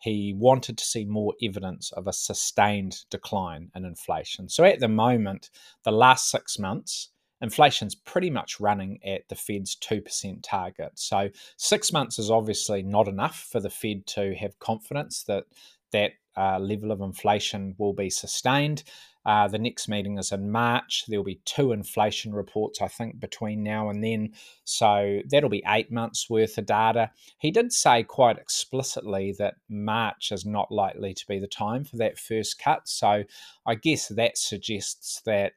he 0.00 0.34
wanted 0.36 0.78
to 0.78 0.84
see 0.84 1.04
more 1.04 1.34
evidence 1.42 1.90
of 1.92 2.06
a 2.06 2.12
sustained 2.12 3.00
decline 3.10 3.70
in 3.74 3.84
inflation. 3.84 4.48
So 4.48 4.64
at 4.64 4.80
the 4.80 4.88
moment, 4.88 5.50
the 5.84 5.90
last 5.90 6.30
six 6.30 6.58
months, 6.58 7.10
inflation's 7.40 7.94
pretty 7.94 8.30
much 8.30 8.60
running 8.60 8.98
at 9.04 9.28
the 9.28 9.34
Fed's 9.34 9.76
2% 9.76 10.40
target. 10.42 10.92
So 10.94 11.28
six 11.56 11.92
months 11.92 12.18
is 12.18 12.30
obviously 12.30 12.82
not 12.82 13.08
enough 13.08 13.48
for 13.50 13.60
the 13.60 13.70
Fed 13.70 14.06
to 14.08 14.34
have 14.36 14.58
confidence 14.58 15.24
that 15.24 15.44
that 15.92 16.12
uh, 16.38 16.58
level 16.60 16.92
of 16.92 17.00
inflation 17.00 17.74
will 17.78 17.92
be 17.92 18.10
sustained. 18.10 18.84
Uh, 19.26 19.46
the 19.48 19.58
next 19.58 19.88
meeting 19.88 20.16
is 20.16 20.32
in 20.32 20.50
March. 20.50 21.04
There'll 21.06 21.24
be 21.24 21.40
two 21.44 21.72
inflation 21.72 22.32
reports, 22.32 22.80
I 22.80 22.88
think, 22.88 23.20
between 23.20 23.62
now 23.62 23.90
and 23.90 24.02
then. 24.02 24.32
So 24.64 25.20
that'll 25.28 25.50
be 25.50 25.62
eight 25.66 25.92
months 25.92 26.30
worth 26.30 26.56
of 26.56 26.66
data. 26.66 27.10
He 27.38 27.50
did 27.50 27.72
say 27.72 28.04
quite 28.04 28.38
explicitly 28.38 29.34
that 29.38 29.56
March 29.68 30.32
is 30.32 30.46
not 30.46 30.72
likely 30.72 31.12
to 31.12 31.26
be 31.26 31.38
the 31.38 31.46
time 31.46 31.84
for 31.84 31.96
that 31.96 32.18
first 32.18 32.58
cut. 32.58 32.88
So 32.88 33.24
I 33.66 33.74
guess 33.74 34.08
that 34.08 34.38
suggests 34.38 35.20
that 35.26 35.52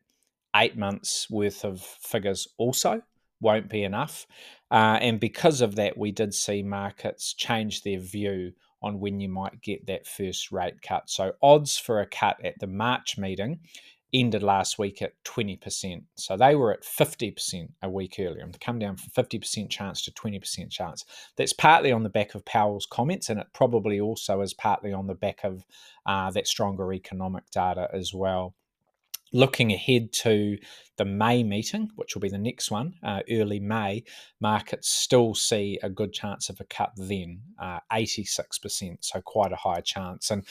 eight 0.56 0.76
months 0.76 1.30
worth 1.30 1.64
of 1.64 1.80
figures 1.80 2.48
also 2.58 3.04
won't 3.40 3.70
be 3.70 3.84
enough. 3.84 4.28
Uh, 4.70 4.98
and 5.02 5.20
because 5.20 5.62
of 5.62 5.76
that, 5.76 5.98
we 5.98 6.12
did 6.12 6.34
see 6.34 6.62
markets 6.62 7.34
change 7.34 7.84
their 7.84 8.00
view 8.00 8.54
on 8.82 9.00
when 9.00 9.20
you 9.20 9.30
might 9.30 9.62
get 9.62 9.86
that 9.88 10.08
first 10.08 10.52
rate 10.52 10.82
cut. 10.82 11.10
So, 11.10 11.34
odds 11.42 11.78
for 11.78 12.00
a 12.00 12.06
cut 12.06 12.44
at 12.44 12.60
the 12.60 12.68
March 12.68 13.18
meeting 13.18 13.60
ended 14.14 14.44
last 14.44 14.78
week 14.78 15.02
at 15.02 15.14
20%. 15.24 16.04
So, 16.16 16.36
they 16.36 16.56
were 16.56 16.74
at 16.74 16.84
50% 16.84 17.70
a 17.82 17.90
week 17.90 18.16
earlier 18.20 18.44
and 18.44 18.60
come 18.60 18.80
down 18.80 18.98
from 18.98 19.26
50% 19.26 19.70
chance 19.70 20.04
to 20.04 20.12
20% 20.12 20.70
chance. 20.70 21.06
That's 21.38 21.54
partly 21.54 21.92
on 21.92 22.04
the 22.04 22.10
back 22.10 22.36
of 22.36 22.46
Powell's 22.46 22.88
comments, 22.90 23.30
and 23.30 23.40
it 23.40 23.48
probably 23.54 24.00
also 24.00 24.42
is 24.42 24.54
partly 24.54 24.94
on 24.94 25.08
the 25.08 25.16
back 25.16 25.42
of 25.44 25.64
uh, 26.06 26.32
that 26.32 26.48
stronger 26.48 26.94
economic 26.94 27.50
data 27.52 27.88
as 27.94 28.14
well 28.14 28.56
looking 29.34 29.72
ahead 29.72 30.12
to 30.12 30.58
the 30.98 31.06
May 31.06 31.44
meeting, 31.44 31.90
which 31.96 32.14
will 32.14 32.22
be 32.22 32.30
the 32.30 32.38
next 32.38 32.70
one, 32.70 32.94
uh, 33.04 33.22
early 33.30 33.60
May, 33.60 34.04
markets 34.40 34.90
still 34.90 35.34
see 35.34 35.80
a 35.82 35.90
good 35.90 36.14
chance 36.14 36.50
of 36.50 36.60
a 36.60 36.66
cut 36.66 36.92
then, 36.96 37.42
uh, 37.60 37.80
86%, 37.92 38.98
so 39.02 39.22
quite 39.22 39.52
a 39.52 39.56
high 39.56 39.82
chance. 39.82 40.30
And 40.30 40.46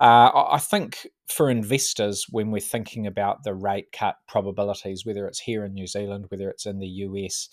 uh, 0.00 0.30
I 0.50 0.58
think 0.58 1.06
for 1.28 1.50
investors, 1.50 2.26
when 2.30 2.50
we're 2.50 2.60
thinking 2.60 3.06
about 3.06 3.44
the 3.44 3.54
rate 3.54 3.92
cut 3.92 4.16
probabilities, 4.26 5.06
whether 5.06 5.26
it's 5.26 5.40
here 5.40 5.64
in 5.64 5.74
New 5.74 5.86
Zealand, 5.86 6.26
whether 6.28 6.48
it's 6.50 6.66
in 6.66 6.78
the 6.78 6.88
US, 6.88 7.48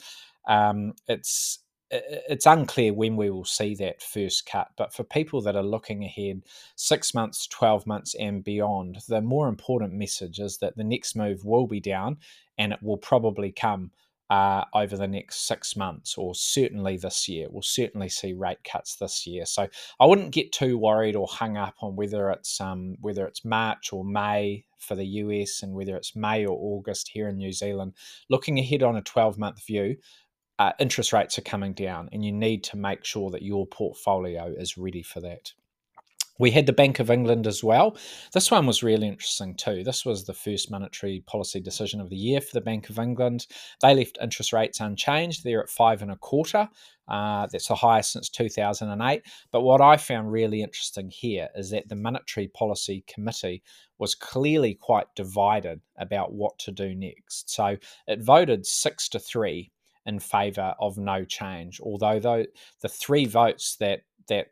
um, 0.47 0.93
it's 1.07 1.59
it's 1.91 2.45
unclear 2.45 2.93
when 2.93 3.15
we 3.15 3.29
will 3.29 3.45
see 3.45 3.75
that 3.75 4.01
first 4.01 4.45
cut. 4.45 4.69
But 4.77 4.93
for 4.93 5.03
people 5.03 5.41
that 5.41 5.55
are 5.55 5.63
looking 5.63 6.03
ahead 6.03 6.43
six 6.75 7.13
months, 7.13 7.47
12 7.47 7.87
months, 7.87 8.15
and 8.15 8.43
beyond, 8.43 8.99
the 9.07 9.21
more 9.21 9.47
important 9.47 9.93
message 9.93 10.39
is 10.39 10.57
that 10.57 10.77
the 10.77 10.83
next 10.83 11.15
move 11.15 11.43
will 11.43 11.67
be 11.67 11.79
down 11.79 12.17
and 12.57 12.73
it 12.73 12.79
will 12.83 12.97
probably 12.97 13.51
come 13.51 13.91
uh, 14.29 14.63
over 14.75 14.95
the 14.95 15.07
next 15.07 15.47
six 15.47 15.75
months 15.75 16.15
or 16.17 16.35
certainly 16.35 16.97
this 16.97 17.27
year. 17.27 17.47
We'll 17.49 17.63
certainly 17.63 18.09
see 18.09 18.33
rate 18.33 18.63
cuts 18.63 18.95
this 18.95 19.25
year. 19.25 19.45
So 19.45 19.67
I 19.99 20.05
wouldn't 20.05 20.31
get 20.31 20.51
too 20.51 20.77
worried 20.77 21.15
or 21.15 21.27
hung 21.27 21.57
up 21.57 21.75
on 21.81 21.95
whether 21.95 22.29
it's 22.29 22.61
um, 22.61 22.95
whether 23.01 23.25
it's 23.25 23.43
March 23.43 23.91
or 23.91 24.05
May 24.05 24.65
for 24.77 24.95
the 24.95 25.05
US 25.05 25.63
and 25.63 25.73
whether 25.73 25.95
it's 25.95 26.15
May 26.15 26.45
or 26.45 26.57
August 26.57 27.09
here 27.09 27.27
in 27.27 27.37
New 27.37 27.51
Zealand. 27.51 27.93
Looking 28.29 28.59
ahead 28.59 28.83
on 28.83 28.95
a 28.95 29.01
12 29.01 29.39
month 29.39 29.65
view, 29.65 29.97
uh, 30.59 30.73
interest 30.77 31.13
rates 31.13 31.39
are 31.39 31.43
coming 31.43 31.73
down, 31.73 32.09
and 32.11 32.23
you 32.23 32.33
need 32.33 32.63
to 32.65 32.77
make 32.77 33.05
sure 33.05 33.31
that 33.31 33.41
your 33.41 33.65
portfolio 33.65 34.53
is 34.55 34.77
ready 34.77 35.01
for 35.01 35.21
that. 35.21 35.53
We 36.37 36.51
had 36.51 36.65
the 36.65 36.73
Bank 36.73 36.99
of 36.99 37.11
England 37.11 37.47
as 37.47 37.63
well. 37.63 37.97
This 38.33 38.49
one 38.49 38.65
was 38.65 38.81
really 38.81 39.07
interesting 39.07 39.55
too. 39.55 39.83
This 39.83 40.05
was 40.05 40.23
the 40.23 40.33
first 40.33 40.71
monetary 40.71 41.21
policy 41.27 41.59
decision 41.59 41.99
of 41.99 42.09
the 42.09 42.15
year 42.15 42.39
for 42.39 42.53
the 42.53 42.61
Bank 42.61 42.89
of 42.89 42.97
England. 42.97 43.45
They 43.81 43.93
left 43.93 44.17
interest 44.21 44.53
rates 44.53 44.79
unchanged. 44.79 45.43
They're 45.43 45.61
at 45.61 45.69
five 45.69 46.01
and 46.01 46.11
a 46.11 46.15
quarter. 46.15 46.69
Uh, 47.09 47.47
that's 47.51 47.67
the 47.67 47.75
highest 47.75 48.13
since 48.13 48.29
2008. 48.29 49.21
But 49.51 49.61
what 49.61 49.81
I 49.81 49.97
found 49.97 50.31
really 50.31 50.61
interesting 50.61 51.09
here 51.09 51.49
is 51.55 51.71
that 51.71 51.89
the 51.89 51.95
Monetary 51.95 52.47
Policy 52.47 53.03
Committee 53.05 53.61
was 53.97 54.15
clearly 54.15 54.75
quite 54.75 55.07
divided 55.15 55.81
about 55.97 56.31
what 56.31 56.57
to 56.59 56.71
do 56.71 56.95
next. 56.95 57.49
So 57.49 57.75
it 58.07 58.21
voted 58.21 58.65
six 58.65 59.09
to 59.09 59.19
three 59.19 59.71
in 60.05 60.19
favour 60.19 60.75
of 60.79 60.97
no 60.97 61.23
change. 61.23 61.79
Although 61.81 62.19
though 62.19 62.45
the 62.81 62.89
three 62.89 63.25
votes 63.25 63.75
that 63.77 64.01
that 64.27 64.47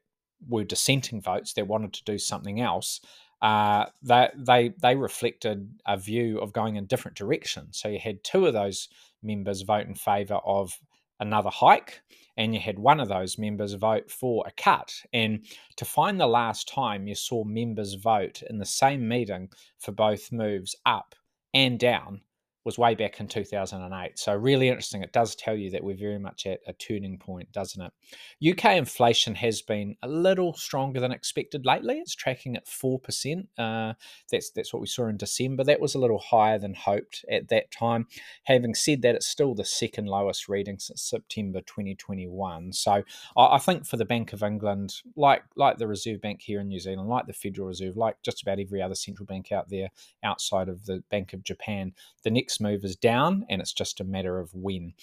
were 0.48 0.63
dissenting 0.63 1.22
votes 1.22 1.54
that 1.54 1.68
wanted 1.68 1.94
to 1.94 2.04
do 2.04 2.18
something 2.18 2.62
else, 2.62 3.01
uh, 3.42 3.86
that 4.04 4.34
they 4.36 4.74
they 4.82 4.96
reflected 4.96 5.70
a 5.86 5.98
view 5.98 6.39
of 6.39 6.54
going 6.54 6.75
in 6.75 6.86
different 6.86 7.18
directions. 7.18 7.80
So 7.80 7.89
you 7.89 8.00
had 8.00 8.24
two 8.24 8.46
of 8.46 8.54
those 8.54 8.89
members 9.24 9.62
vote 9.62 9.88
in 9.88 9.96
favour 9.96 10.39
of 10.46 10.80
another 11.20 11.50
hike, 11.50 12.01
and 12.36 12.54
you 12.54 12.60
had 12.60 12.77
one 12.77 13.00
of 13.00 13.10
those 13.10 13.38
members 13.38 13.74
vote 13.74 14.12
for 14.12 14.44
a 14.48 14.51
cut. 14.51 14.94
And 15.13 15.46
to 15.75 15.86
find 15.86 16.20
the 16.20 16.27
last 16.27 16.68
time 16.68 17.08
you 17.08 17.16
saw 17.16 17.44
members 17.44 17.96
vote 17.96 18.44
in 18.50 18.60
the 18.60 18.66
same 18.66 19.08
meeting 19.08 19.50
for 19.80 19.92
both 19.92 20.32
moves 20.32 20.75
up 20.86 21.16
and 21.54 21.80
down 21.80 22.22
was 22.67 22.77
way 22.77 22.93
back 22.95 23.21
in 23.21 23.29
2008. 23.29 24.19
So, 24.19 24.36
really 24.36 24.67
interesting. 24.67 25.01
It 25.01 25.13
does 25.13 25.36
tell 25.36 25.55
you 25.55 25.71
that 25.71 25.86
we're 25.86 25.95
very 25.95 26.19
much 26.19 26.45
at 26.45 26.59
a 26.67 26.74
turning 26.74 27.17
point, 27.17 27.50
doesn't 27.53 27.81
it? 27.81 28.51
UK 28.51 28.75
inflation 28.75 29.36
has 29.36 29.62
been 29.62 29.95
a 30.03 30.07
little 30.09 30.53
stronger 30.53 31.00
than 31.00 31.13
expected 31.13 31.65
lately. 31.65 32.00
It's 32.00 32.13
tracking 32.13 32.57
at 32.57 32.67
4%. 32.67 33.47
Uh, 33.57 33.93
that's, 34.29 34.51
that's 34.51 34.74
what 34.74 34.81
we 34.81 34.88
saw 34.88 35.07
in 35.07 35.15
December. 35.15 35.63
That 35.63 35.79
was 35.79 35.95
a 35.95 36.00
little 36.00 36.19
higher 36.19 36.59
than 36.59 36.74
hoped 36.74 37.24
at 37.31 37.47
that 37.47 37.71
time. 37.71 38.07
Having 38.43 38.75
said 38.75 39.01
that, 39.01 39.15
it's 39.15 39.27
still 39.27 39.55
the 39.55 39.63
second 39.63 40.07
lowest 40.07 40.50
reading 40.50 40.77
since 40.77 41.01
September 41.01 41.62
2021. 41.62 42.74
So, 42.74 43.01
I, 43.38 43.55
I 43.55 43.57
think 43.59 43.88
for 43.88 43.95
the 43.95 44.03
Bank 44.03 44.33
of 44.33 44.43
England, 44.43 44.93
like, 45.15 45.43
like 45.55 45.77
the 45.77 45.88
Reserve 45.88 46.19
Bank 46.19 46.41
here 46.41 46.59
in 46.59 46.67
New 46.67 46.81
Zealand, 46.81 47.07
like 47.07 47.27
the 47.27 47.33
Federal 47.33 47.69
Reserve, 47.69 47.95
like 47.95 48.17
just 48.24 48.41
about 48.41 48.59
every 48.59 48.81
other 48.81 48.95
central 48.95 49.25
bank 49.25 49.53
out 49.53 49.69
there 49.69 49.88
outside 50.21 50.67
of 50.67 50.86
the 50.86 51.01
Bank 51.09 51.31
of 51.31 51.43
Japan, 51.43 51.93
the 52.24 52.29
next 52.29 52.57
move 52.62 52.84
is 52.84 52.96
down, 52.96 53.46
and 53.50 53.62
it's 53.62 53.74
just 53.74 54.00
a 54.00 54.06
matter 54.06 54.40
of 54.40 54.54
when. 54.54 54.94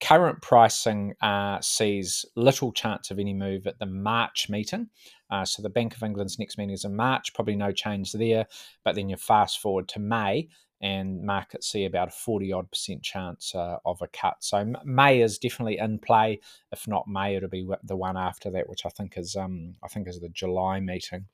Current 0.00 0.40
pricing 0.40 1.14
uh, 1.20 1.60
sees 1.60 2.24
little 2.34 2.72
chance 2.72 3.10
of 3.10 3.18
any 3.18 3.34
move 3.34 3.66
at 3.66 3.78
the 3.78 3.86
March 3.86 4.48
meeting. 4.48 4.88
Uh, 5.30 5.44
so 5.44 5.60
the 5.62 5.68
Bank 5.68 5.94
of 5.94 6.02
England's 6.02 6.38
next 6.38 6.56
meeting 6.56 6.72
is 6.72 6.84
in 6.84 6.96
March, 6.96 7.34
probably 7.34 7.54
no 7.54 7.70
change 7.70 8.12
there. 8.12 8.46
But 8.82 8.94
then 8.94 9.10
you 9.10 9.16
fast 9.16 9.60
forward 9.60 9.88
to 9.88 9.98
May, 9.98 10.48
and 10.80 11.22
markets 11.22 11.70
see 11.70 11.84
about 11.84 12.08
a 12.08 12.12
40 12.12 12.52
odd 12.52 12.70
percent 12.70 13.02
chance 13.02 13.54
uh, 13.54 13.76
of 13.84 14.00
a 14.00 14.08
cut. 14.08 14.36
So 14.40 14.72
May 14.84 15.20
is 15.20 15.38
definitely 15.38 15.78
in 15.78 15.98
play. 15.98 16.40
If 16.72 16.88
not 16.88 17.06
May, 17.06 17.36
it'll 17.36 17.50
be 17.50 17.68
the 17.84 17.96
one 17.96 18.16
after 18.16 18.50
that, 18.52 18.68
which 18.68 18.86
I 18.86 18.88
think 18.88 19.18
is 19.18 19.36
um, 19.36 19.74
I 19.82 19.88
think 19.88 20.08
is 20.08 20.20
the 20.20 20.30
July 20.30 20.80
meeting. 20.80 21.26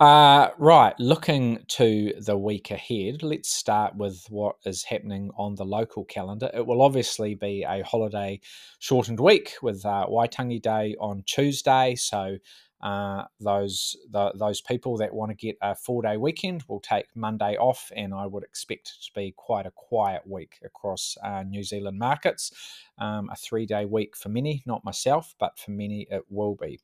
Uh, 0.00 0.48
right, 0.58 0.98
looking 0.98 1.64
to 1.68 2.12
the 2.26 2.36
week 2.36 2.72
ahead, 2.72 3.22
let's 3.22 3.52
start 3.52 3.94
with 3.94 4.26
what 4.30 4.56
is 4.64 4.82
happening 4.82 5.30
on 5.36 5.54
the 5.54 5.64
local 5.64 6.04
calendar. 6.04 6.50
It 6.52 6.66
will 6.66 6.82
obviously 6.82 7.36
be 7.36 7.62
a 7.62 7.82
holiday 7.84 8.40
shortened 8.80 9.20
week 9.20 9.54
with 9.62 9.84
uh, 9.86 10.06
Waitangi 10.10 10.60
Day 10.60 10.96
on 10.98 11.22
Tuesday. 11.26 11.94
So, 11.94 12.36
uh, 12.82 13.24
those 13.40 13.96
the, 14.10 14.32
those 14.34 14.60
people 14.60 14.96
that 14.96 15.14
want 15.14 15.30
to 15.30 15.36
get 15.36 15.56
a 15.62 15.74
four 15.74 16.02
day 16.02 16.16
weekend 16.16 16.64
will 16.68 16.80
take 16.80 17.06
Monday 17.14 17.56
off, 17.56 17.92
and 17.94 18.12
I 18.12 18.26
would 18.26 18.42
expect 18.42 18.88
it 18.88 19.04
to 19.04 19.12
be 19.14 19.32
quite 19.36 19.66
a 19.66 19.70
quiet 19.70 20.22
week 20.26 20.58
across 20.64 21.16
uh, 21.22 21.42
New 21.44 21.62
Zealand 21.62 21.98
markets. 21.98 22.50
Um, 22.98 23.30
a 23.32 23.36
three 23.36 23.66
day 23.66 23.84
week 23.84 24.16
for 24.16 24.28
many, 24.28 24.62
not 24.66 24.84
myself, 24.84 25.34
but 25.38 25.58
for 25.58 25.70
many 25.70 26.06
it 26.10 26.22
will 26.28 26.54
be. 26.54 26.80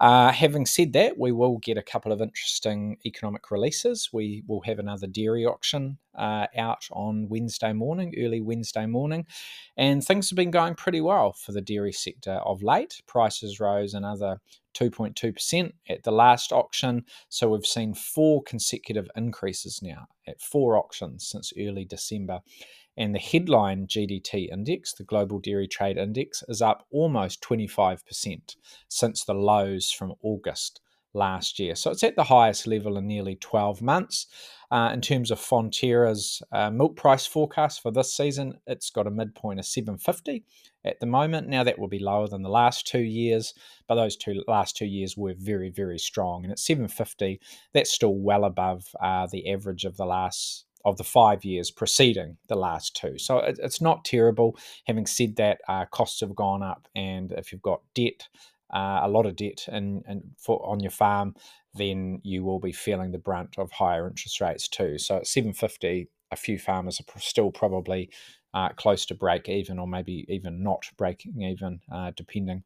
Uh, 0.00 0.32
having 0.32 0.66
said 0.66 0.92
that, 0.94 1.16
we 1.18 1.30
will 1.30 1.58
get 1.58 1.78
a 1.78 1.82
couple 1.82 2.10
of 2.10 2.20
interesting 2.20 2.98
economic 3.06 3.50
releases. 3.50 4.10
We 4.12 4.42
will 4.48 4.62
have 4.62 4.80
another 4.80 5.06
dairy 5.06 5.46
auction 5.46 5.98
uh, 6.16 6.46
out 6.56 6.88
on 6.90 7.28
Wednesday 7.28 7.72
morning, 7.72 8.14
early 8.18 8.40
Wednesday 8.40 8.86
morning, 8.86 9.26
and 9.76 10.04
things 10.04 10.28
have 10.30 10.36
been 10.36 10.50
going 10.50 10.74
pretty 10.74 11.00
well 11.00 11.32
for 11.32 11.52
the 11.52 11.60
dairy 11.60 11.92
sector 11.92 12.32
of 12.44 12.62
late. 12.62 13.00
Prices 13.06 13.60
rose 13.60 13.94
another 13.94 14.40
2.2% 14.74 15.72
at 15.88 16.02
the 16.02 16.10
last 16.10 16.52
auction. 16.52 17.04
So 17.28 17.48
we've 17.48 17.66
seen 17.66 17.94
four 17.94 18.42
consecutive 18.42 19.08
increases 19.16 19.80
now 19.82 20.06
at 20.26 20.40
four 20.40 20.76
auctions 20.76 21.28
since 21.28 21.52
early 21.58 21.84
December. 21.84 22.40
And 22.96 23.14
the 23.14 23.20
headline 23.20 23.86
GDT 23.86 24.52
index, 24.52 24.92
the 24.92 25.04
Global 25.04 25.38
Dairy 25.38 25.66
Trade 25.66 25.96
Index, 25.96 26.42
is 26.48 26.60
up 26.60 26.86
almost 26.90 27.42
25% 27.42 28.56
since 28.88 29.24
the 29.24 29.34
lows 29.34 29.90
from 29.90 30.14
August 30.22 30.80
last 31.14 31.58
year. 31.58 31.74
So 31.74 31.90
it's 31.90 32.02
at 32.02 32.16
the 32.16 32.24
highest 32.24 32.66
level 32.66 32.96
in 32.96 33.06
nearly 33.06 33.36
12 33.36 33.82
months. 33.82 34.26
Uh, 34.70 34.90
in 34.92 35.02
terms 35.02 35.30
of 35.30 35.38
Fonterra's 35.38 36.42
uh, 36.52 36.70
milk 36.70 36.96
price 36.96 37.26
forecast 37.26 37.82
for 37.82 37.90
this 37.90 38.14
season, 38.14 38.54
it's 38.66 38.90
got 38.90 39.06
a 39.06 39.10
midpoint 39.10 39.58
of 39.58 39.66
750 39.66 40.44
at 40.84 41.00
the 41.00 41.06
moment. 41.06 41.48
Now 41.48 41.64
that 41.64 41.78
will 41.78 41.88
be 41.88 41.98
lower 41.98 42.28
than 42.28 42.42
the 42.42 42.48
last 42.48 42.86
two 42.86 43.02
years, 43.02 43.54
but 43.88 43.94
those 43.94 44.16
two 44.16 44.42
last 44.48 44.76
two 44.76 44.86
years 44.86 45.16
were 45.16 45.34
very, 45.36 45.70
very 45.70 45.98
strong. 45.98 46.44
And 46.44 46.52
at 46.52 46.58
750, 46.58 47.40
that's 47.72 47.92
still 47.92 48.14
well 48.14 48.44
above 48.44 48.84
uh, 49.00 49.26
the 49.30 49.50
average 49.50 49.84
of 49.84 49.96
the 49.96 50.06
last 50.06 50.66
of 50.84 50.96
the 50.96 51.04
five 51.04 51.44
years 51.44 51.70
preceding 51.70 52.36
the 52.48 52.56
last 52.56 52.96
two. 52.96 53.16
So 53.16 53.38
it, 53.38 53.58
it's 53.62 53.80
not 53.80 54.04
terrible. 54.04 54.56
Having 54.86 55.06
said 55.06 55.36
that, 55.36 55.60
uh, 55.68 55.84
costs 55.86 56.20
have 56.20 56.34
gone 56.34 56.62
up, 56.62 56.88
and 56.96 57.32
if 57.32 57.52
you've 57.52 57.62
got 57.62 57.82
debt, 57.94 58.28
uh, 58.74 59.00
a 59.02 59.08
lot 59.08 59.26
of 59.26 59.36
debt 59.36 59.66
and 59.68 60.02
and 60.06 60.22
for 60.38 60.64
on 60.66 60.80
your 60.80 60.90
farm, 60.90 61.34
then 61.74 62.20
you 62.24 62.42
will 62.42 62.58
be 62.58 62.72
feeling 62.72 63.12
the 63.12 63.18
brunt 63.18 63.58
of 63.58 63.70
higher 63.70 64.08
interest 64.08 64.40
rates 64.40 64.68
too. 64.68 64.98
So 64.98 65.18
at 65.18 65.26
750, 65.26 66.08
a 66.30 66.36
few 66.36 66.58
farmers 66.58 67.00
are 67.00 67.20
still 67.20 67.50
probably 67.50 68.10
uh, 68.54 68.70
close 68.70 69.06
to 69.06 69.14
break 69.14 69.48
even, 69.48 69.78
or 69.78 69.86
maybe 69.86 70.26
even 70.28 70.62
not 70.62 70.84
breaking 70.96 71.42
even, 71.42 71.80
uh, 71.92 72.12
depending. 72.16 72.62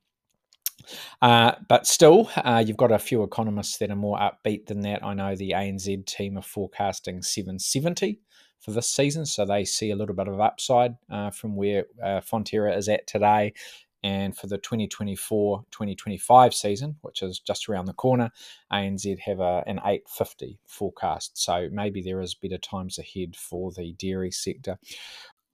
Uh, 1.23 1.53
but 1.69 1.87
still, 1.87 2.31
uh, 2.37 2.63
you've 2.65 2.77
got 2.77 2.93
a 2.93 2.99
few 2.99 3.23
economists 3.23 3.79
that 3.79 3.91
are 3.91 3.97
more 3.97 4.19
upbeat 4.19 4.67
than 4.67 4.81
that. 4.83 5.05
I 5.05 5.15
know 5.15 5.35
the 5.35 5.53
ANZ 5.53 6.07
team 6.07 6.37
are 6.37 6.43
forecasting 6.43 7.23
770 7.23 8.21
for 8.61 8.73
this 8.73 8.89
season, 8.89 9.27
so 9.27 9.45
they 9.45 9.65
see 9.65 9.91
a 9.91 9.97
little 9.97 10.15
bit 10.15 10.29
of 10.29 10.41
upside 10.41 10.97
uh, 11.11 11.31
from 11.31 11.57
where 11.57 11.87
uh, 12.03 12.21
Fonterra 12.21 12.77
is 12.77 12.89
at 12.89 13.07
today. 13.07 13.55
And 14.03 14.37
for 14.37 14.47
the 14.47 14.59
2024 14.59 15.65
2025 15.71 16.55
season, 16.55 16.97
which 17.01 17.23
is 17.23 17.41
just 17.41 17.69
around 17.69 17.87
the 17.87 17.93
corner, 17.95 18.31
ANZ 18.73 19.19
have 19.21 19.41
a, 19.41 19.65
an 19.67 19.79
850 19.79 20.61
forecast. 20.67 21.43
So 21.43 21.69
maybe 21.73 22.03
there 22.03 22.21
is 22.21 22.35
better 22.35 22.59
times 22.59 22.99
ahead 22.99 23.35
for 23.35 23.73
the 23.73 23.95
dairy 23.95 24.31
sector. 24.31 24.79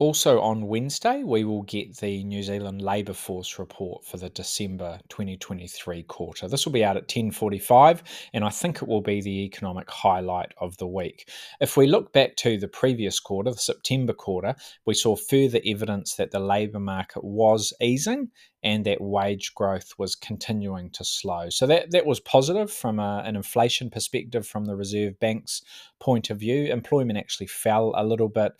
Also 0.02 0.40
on 0.40 0.66
Wednesday, 0.66 1.23
we 1.23 1.44
will 1.44 1.62
get 1.62 1.97
the 1.99 2.25
New 2.25 2.42
Zealand 2.42 2.82
Labour 2.82 3.12
Force 3.12 3.61
report 3.61 4.04
for 4.04 4.16
the 4.16 4.30
December 4.30 4.99
2023 5.11 6.02
quarter. 6.02 6.49
This 6.49 6.66
will 6.66 6.73
be 6.73 6.85
out 6.85 6.97
at 6.97 7.06
10:45 7.06 8.02
and 8.32 8.44
I 8.44 8.50
think 8.50 8.82
it 8.82 8.88
will 8.88 9.00
be 9.00 9.21
the 9.21 9.44
economic 9.44 9.88
highlight 9.88 10.54
of 10.59 10.76
the 10.78 10.88
week. 10.88 11.30
If 11.61 11.76
we 11.76 11.87
look 11.87 12.12
back 12.12 12.35
to 12.38 12.59
the 12.59 12.66
previous 12.66 13.21
quarter, 13.21 13.52
the 13.52 13.59
September 13.59 14.12
quarter, 14.12 14.56
we 14.87 14.94
saw 14.94 15.14
further 15.14 15.61
evidence 15.64 16.16
that 16.16 16.32
the 16.32 16.40
labour 16.40 16.80
market 16.80 17.23
was 17.23 17.73
easing 17.80 18.32
and 18.64 18.85
that 18.85 19.00
wage 19.00 19.54
growth 19.54 19.92
was 19.99 20.16
continuing 20.16 20.90
to 20.90 21.04
slow. 21.04 21.49
So 21.49 21.66
that, 21.66 21.92
that 21.92 22.06
was 22.06 22.21
positive 22.21 22.73
from 22.73 22.99
a, 22.99 23.23
an 23.25 23.37
inflation 23.37 23.88
perspective 23.88 24.47
from 24.47 24.64
the 24.64 24.76
Reserve 24.76 25.18
Bank's 25.21 25.62
point 26.00 26.30
of 26.30 26.38
view. 26.38 26.73
Employment 26.73 27.18
actually 27.18 27.47
fell 27.47 27.92
a 27.97 28.04
little 28.04 28.28
bit 28.28 28.52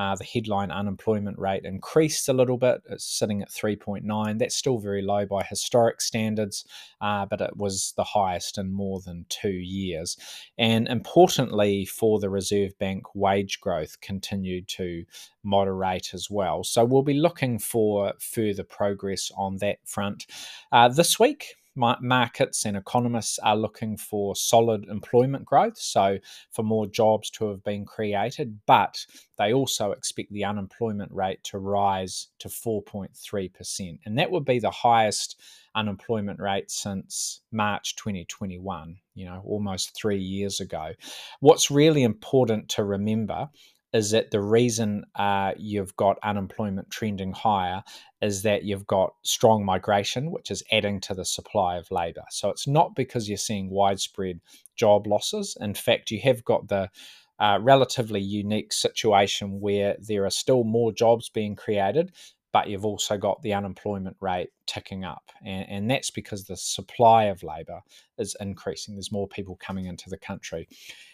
uh, 0.00 0.14
the 0.14 0.24
headline 0.24 0.70
unemployment 0.70 1.38
rate 1.38 1.66
increased 1.66 2.26
a 2.30 2.32
little 2.32 2.56
bit. 2.56 2.80
It's 2.88 3.04
sitting 3.04 3.42
at 3.42 3.50
3.9. 3.50 4.38
That's 4.38 4.56
still 4.56 4.78
very 4.78 5.02
low 5.02 5.26
by 5.26 5.42
historic 5.42 6.00
standards, 6.00 6.64
uh, 7.02 7.26
but 7.26 7.42
it 7.42 7.54
was 7.58 7.92
the 7.98 8.04
highest 8.04 8.56
in 8.56 8.72
more 8.72 9.02
than 9.04 9.26
two 9.28 9.50
years. 9.50 10.16
And 10.56 10.88
importantly, 10.88 11.84
for 11.84 12.18
the 12.18 12.30
Reserve 12.30 12.78
Bank, 12.78 13.14
wage 13.14 13.60
growth 13.60 14.00
continued 14.00 14.68
to 14.68 15.04
moderate 15.44 16.14
as 16.14 16.28
well. 16.30 16.64
So 16.64 16.82
we'll 16.82 17.02
be 17.02 17.20
looking 17.20 17.58
for 17.58 18.14
further 18.20 18.64
progress 18.64 19.30
on 19.36 19.58
that 19.58 19.80
front. 19.84 20.26
Uh, 20.72 20.88
this 20.88 21.20
week, 21.20 21.56
markets 21.74 22.64
and 22.64 22.76
economists 22.76 23.38
are 23.38 23.56
looking 23.56 23.96
for 23.96 24.36
solid 24.36 24.84
employment 24.88 25.44
growth, 25.44 25.78
so 25.78 26.18
for 26.50 26.62
more 26.62 26.86
jobs 26.86 27.30
to 27.30 27.48
have 27.48 27.62
been 27.62 27.84
created, 27.84 28.60
but 28.66 29.06
they 29.38 29.52
also 29.52 29.92
expect 29.92 30.32
the 30.32 30.44
unemployment 30.44 31.12
rate 31.12 31.42
to 31.44 31.58
rise 31.58 32.28
to 32.38 32.48
4.3%. 32.48 33.98
And 34.04 34.18
that 34.18 34.30
would 34.30 34.44
be 34.44 34.58
the 34.58 34.70
highest 34.70 35.40
unemployment 35.74 36.40
rate 36.40 36.70
since 36.70 37.40
March 37.52 37.96
2021, 37.96 38.96
you 39.14 39.24
know, 39.24 39.42
almost 39.44 39.94
three 39.94 40.20
years 40.20 40.60
ago. 40.60 40.92
What's 41.40 41.70
really 41.70 42.02
important 42.02 42.68
to 42.70 42.84
remember 42.84 43.48
is 43.92 44.12
that 44.12 44.30
the 44.30 44.40
reason 44.40 45.04
uh, 45.16 45.52
you've 45.56 45.96
got 45.96 46.18
unemployment 46.22 46.90
trending 46.90 47.32
higher 47.32 47.82
is 48.22 48.42
that 48.42 48.64
you've 48.64 48.86
got 48.86 49.14
strong 49.22 49.64
migration, 49.64 50.30
which 50.30 50.50
is 50.50 50.62
adding 50.70 51.00
to 51.00 51.14
the 51.14 51.24
supply 51.24 51.76
of 51.76 51.90
labour. 51.90 52.24
So 52.30 52.50
it's 52.50 52.66
not 52.66 52.94
because 52.94 53.28
you're 53.28 53.38
seeing 53.38 53.70
widespread 53.70 54.40
job 54.76 55.06
losses. 55.06 55.56
In 55.60 55.74
fact, 55.74 56.10
you 56.10 56.20
have 56.20 56.44
got 56.44 56.68
the 56.68 56.90
uh, 57.38 57.58
relatively 57.62 58.20
unique 58.20 58.72
situation 58.72 59.60
where 59.60 59.96
there 59.98 60.26
are 60.26 60.30
still 60.30 60.62
more 60.62 60.92
jobs 60.92 61.30
being 61.30 61.56
created, 61.56 62.12
but 62.52 62.68
you've 62.68 62.84
also 62.84 63.16
got 63.16 63.40
the 63.42 63.54
unemployment 63.54 64.16
rate 64.20 64.50
ticking 64.66 65.04
up. 65.04 65.30
And, 65.44 65.66
and 65.68 65.90
that's 65.90 66.10
because 66.10 66.44
the 66.44 66.56
supply 66.56 67.24
of 67.24 67.42
labour 67.42 67.80
is 68.18 68.36
increasing. 68.40 68.94
There's 68.94 69.12
more 69.12 69.28
people 69.28 69.56
coming 69.56 69.86
into 69.86 70.10
the 70.10 70.16
country. 70.16 70.68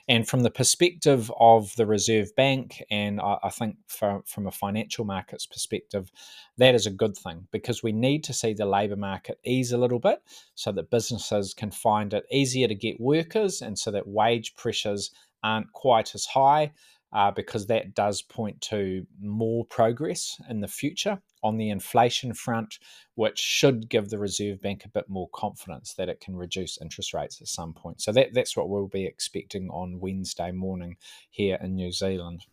And 0.08 0.26
from 0.26 0.42
the 0.42 0.50
perspective 0.50 1.30
of 1.38 1.74
the 1.76 1.86
Reserve 1.86 2.34
Bank, 2.36 2.82
and 2.90 3.20
I, 3.20 3.38
I 3.42 3.50
think 3.50 3.76
from, 3.86 4.22
from 4.22 4.46
a 4.46 4.52
financial 4.52 5.04
markets 5.04 5.46
perspective, 5.46 6.10
that 6.58 6.74
is 6.74 6.86
a 6.86 6.90
good 6.90 7.16
thing 7.16 7.46
because 7.50 7.82
we 7.82 7.92
need 7.92 8.24
to 8.24 8.32
see 8.32 8.54
the 8.54 8.66
labour 8.66 8.96
market 8.96 9.38
ease 9.44 9.72
a 9.72 9.78
little 9.78 9.98
bit 10.00 10.22
so 10.54 10.72
that 10.72 10.90
businesses 10.90 11.54
can 11.54 11.70
find 11.70 12.14
it 12.14 12.24
easier 12.30 12.68
to 12.68 12.74
get 12.74 13.00
workers 13.00 13.62
and 13.62 13.78
so 13.78 13.90
that 13.90 14.08
wage 14.08 14.54
pressures 14.56 15.10
aren't 15.42 15.72
quite 15.72 16.14
as 16.14 16.24
high 16.24 16.72
uh, 17.12 17.30
because 17.30 17.66
that 17.66 17.94
does 17.94 18.22
point 18.22 18.60
to 18.60 19.06
more 19.20 19.64
progress 19.64 20.40
in 20.48 20.60
the 20.60 20.68
future 20.68 21.20
on 21.42 21.56
the 21.56 21.70
inflation 21.70 22.34
front, 22.34 22.78
which 23.14 23.38
should 23.38 23.88
give 23.88 24.08
the 24.08 24.18
Reserve 24.18 24.60
Bank 24.60 24.84
a 24.84 24.88
bit 24.88 25.08
more 25.08 25.28
confidence 25.32 25.94
that 25.94 26.08
it 26.08 26.20
can 26.20 26.36
reduce 26.36 26.80
interest 26.80 27.14
rates 27.14 27.40
at 27.40 27.48
some 27.48 27.72
point. 27.72 28.00
So 28.00 28.12
that, 28.12 28.34
that's 28.34 28.56
what 28.56 28.68
we'll 28.68 28.88
be 28.88 29.06
expecting 29.06 29.68
on 29.70 30.00
Wednesday 30.00 30.50
morning 30.50 30.96
here 31.30 31.58
in 31.62 31.74
New 31.74 31.92
Zealand. 31.92 32.46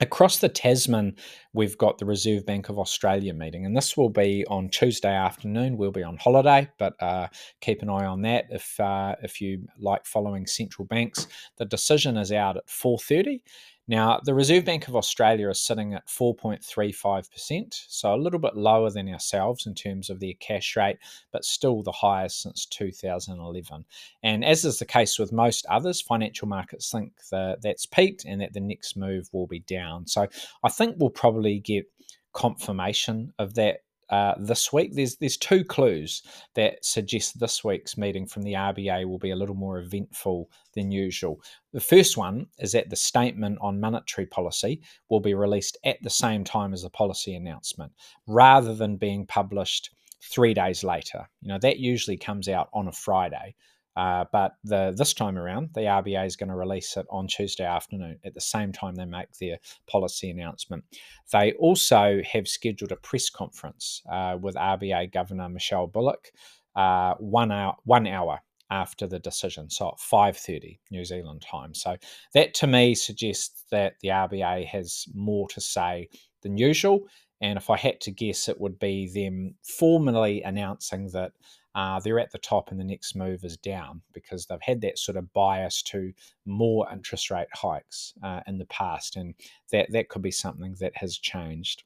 Across 0.00 0.40
the 0.40 0.48
Tasman, 0.48 1.14
we've 1.52 1.78
got 1.78 1.98
the 1.98 2.04
Reserve 2.04 2.44
Bank 2.44 2.68
of 2.68 2.80
Australia 2.80 3.32
meeting, 3.32 3.64
and 3.64 3.76
this 3.76 3.96
will 3.96 4.08
be 4.08 4.44
on 4.48 4.68
Tuesday 4.68 5.14
afternoon. 5.14 5.76
We'll 5.76 5.92
be 5.92 6.02
on 6.02 6.16
holiday, 6.16 6.68
but 6.78 7.00
uh, 7.00 7.28
keep 7.60 7.80
an 7.80 7.88
eye 7.88 8.04
on 8.04 8.22
that 8.22 8.46
if 8.50 8.78
uh, 8.80 9.14
if 9.22 9.40
you 9.40 9.68
like 9.78 10.04
following 10.04 10.48
central 10.48 10.84
banks. 10.84 11.28
The 11.58 11.64
decision 11.64 12.16
is 12.16 12.32
out 12.32 12.56
at 12.56 12.68
four 12.68 12.98
thirty, 12.98 13.42
now, 13.86 14.18
the 14.24 14.32
Reserve 14.32 14.64
Bank 14.64 14.88
of 14.88 14.96
Australia 14.96 15.50
is 15.50 15.60
sitting 15.60 15.92
at 15.92 16.06
4.35%, 16.06 17.84
so 17.88 18.14
a 18.14 18.16
little 18.16 18.38
bit 18.38 18.56
lower 18.56 18.88
than 18.88 19.10
ourselves 19.10 19.66
in 19.66 19.74
terms 19.74 20.08
of 20.08 20.20
their 20.20 20.32
cash 20.40 20.74
rate, 20.74 20.96
but 21.32 21.44
still 21.44 21.82
the 21.82 21.92
highest 21.92 22.40
since 22.40 22.64
2011. 22.64 23.84
And 24.22 24.42
as 24.42 24.64
is 24.64 24.78
the 24.78 24.86
case 24.86 25.18
with 25.18 25.32
most 25.32 25.66
others, 25.66 26.00
financial 26.00 26.48
markets 26.48 26.90
think 26.90 27.12
that 27.30 27.60
that's 27.60 27.84
peaked 27.84 28.24
and 28.24 28.40
that 28.40 28.54
the 28.54 28.60
next 28.60 28.96
move 28.96 29.28
will 29.32 29.46
be 29.46 29.60
down. 29.60 30.06
So 30.06 30.28
I 30.62 30.70
think 30.70 30.96
we'll 30.98 31.10
probably 31.10 31.58
get 31.58 31.84
confirmation 32.32 33.34
of 33.38 33.54
that 33.54 33.80
uh, 34.10 34.34
this 34.38 34.72
week. 34.72 34.94
There's 34.94 35.16
there's 35.16 35.36
two 35.36 35.64
clues 35.64 36.22
that 36.54 36.84
suggest 36.84 37.38
this 37.38 37.64
week's 37.64 37.96
meeting 37.96 38.26
from 38.26 38.42
the 38.42 38.52
RBA 38.52 39.06
will 39.06 39.18
be 39.18 39.30
a 39.30 39.36
little 39.36 39.54
more 39.54 39.78
eventful 39.78 40.50
than 40.74 40.90
usual. 40.90 41.40
The 41.72 41.80
first 41.80 42.16
one 42.16 42.46
is 42.58 42.72
that 42.72 42.90
the 42.90 42.96
statement 42.96 43.58
on 43.60 43.80
monetary 43.80 44.26
policy 44.26 44.82
will 45.08 45.20
be 45.20 45.34
released 45.34 45.78
at 45.84 46.02
the 46.02 46.10
same 46.10 46.44
time 46.44 46.72
as 46.72 46.82
the 46.82 46.90
policy 46.90 47.34
announcement, 47.34 47.92
rather 48.26 48.74
than 48.74 48.96
being 48.96 49.26
published 49.26 49.90
three 50.22 50.54
days 50.54 50.84
later. 50.84 51.28
You 51.40 51.48
know 51.48 51.58
that 51.58 51.78
usually 51.78 52.16
comes 52.16 52.48
out 52.48 52.68
on 52.72 52.88
a 52.88 52.92
Friday. 52.92 53.54
Uh, 53.96 54.24
but 54.32 54.56
the, 54.64 54.92
this 54.96 55.14
time 55.14 55.38
around, 55.38 55.70
the 55.74 55.82
RBA 55.82 56.26
is 56.26 56.36
going 56.36 56.48
to 56.48 56.56
release 56.56 56.96
it 56.96 57.06
on 57.10 57.28
Tuesday 57.28 57.64
afternoon 57.64 58.18
at 58.24 58.34
the 58.34 58.40
same 58.40 58.72
time 58.72 58.94
they 58.94 59.04
make 59.04 59.32
their 59.40 59.58
policy 59.86 60.30
announcement. 60.30 60.84
They 61.32 61.52
also 61.52 62.20
have 62.32 62.48
scheduled 62.48 62.92
a 62.92 62.96
press 62.96 63.30
conference 63.30 64.02
uh, 64.10 64.36
with 64.40 64.56
RBA 64.56 65.12
Governor 65.12 65.48
Michelle 65.48 65.86
Bullock, 65.86 66.32
uh, 66.74 67.14
one 67.18 67.52
hour, 67.52 67.76
one 67.84 68.06
hour 68.06 68.40
after 68.70 69.06
the 69.06 69.18
decision, 69.18 69.70
so 69.70 69.88
at 69.88 69.98
5:30 69.98 70.80
New 70.90 71.04
Zealand 71.04 71.42
time. 71.42 71.74
So 71.74 71.96
that 72.32 72.54
to 72.54 72.66
me 72.66 72.94
suggests 72.94 73.64
that 73.70 73.94
the 74.00 74.08
RBA 74.08 74.66
has 74.66 75.06
more 75.14 75.46
to 75.48 75.60
say 75.60 76.08
than 76.42 76.56
usual. 76.56 77.06
And 77.40 77.58
if 77.58 77.68
I 77.68 77.76
had 77.76 78.00
to 78.02 78.10
guess, 78.10 78.48
it 78.48 78.60
would 78.60 78.78
be 78.78 79.08
them 79.12 79.54
formally 79.62 80.42
announcing 80.42 81.08
that 81.08 81.32
uh, 81.74 82.00
they're 82.00 82.20
at 82.20 82.30
the 82.30 82.38
top 82.38 82.70
and 82.70 82.78
the 82.78 82.84
next 82.84 83.16
move 83.16 83.44
is 83.44 83.56
down 83.56 84.02
because 84.12 84.46
they've 84.46 84.58
had 84.62 84.80
that 84.82 84.98
sort 84.98 85.16
of 85.16 85.32
bias 85.32 85.82
to 85.82 86.12
more 86.44 86.86
interest 86.92 87.30
rate 87.30 87.48
hikes 87.52 88.14
uh, 88.22 88.40
in 88.46 88.58
the 88.58 88.66
past, 88.66 89.16
and 89.16 89.34
that 89.72 89.90
that 89.90 90.08
could 90.08 90.22
be 90.22 90.30
something 90.30 90.76
that 90.80 90.96
has 90.96 91.18
changed. 91.18 91.82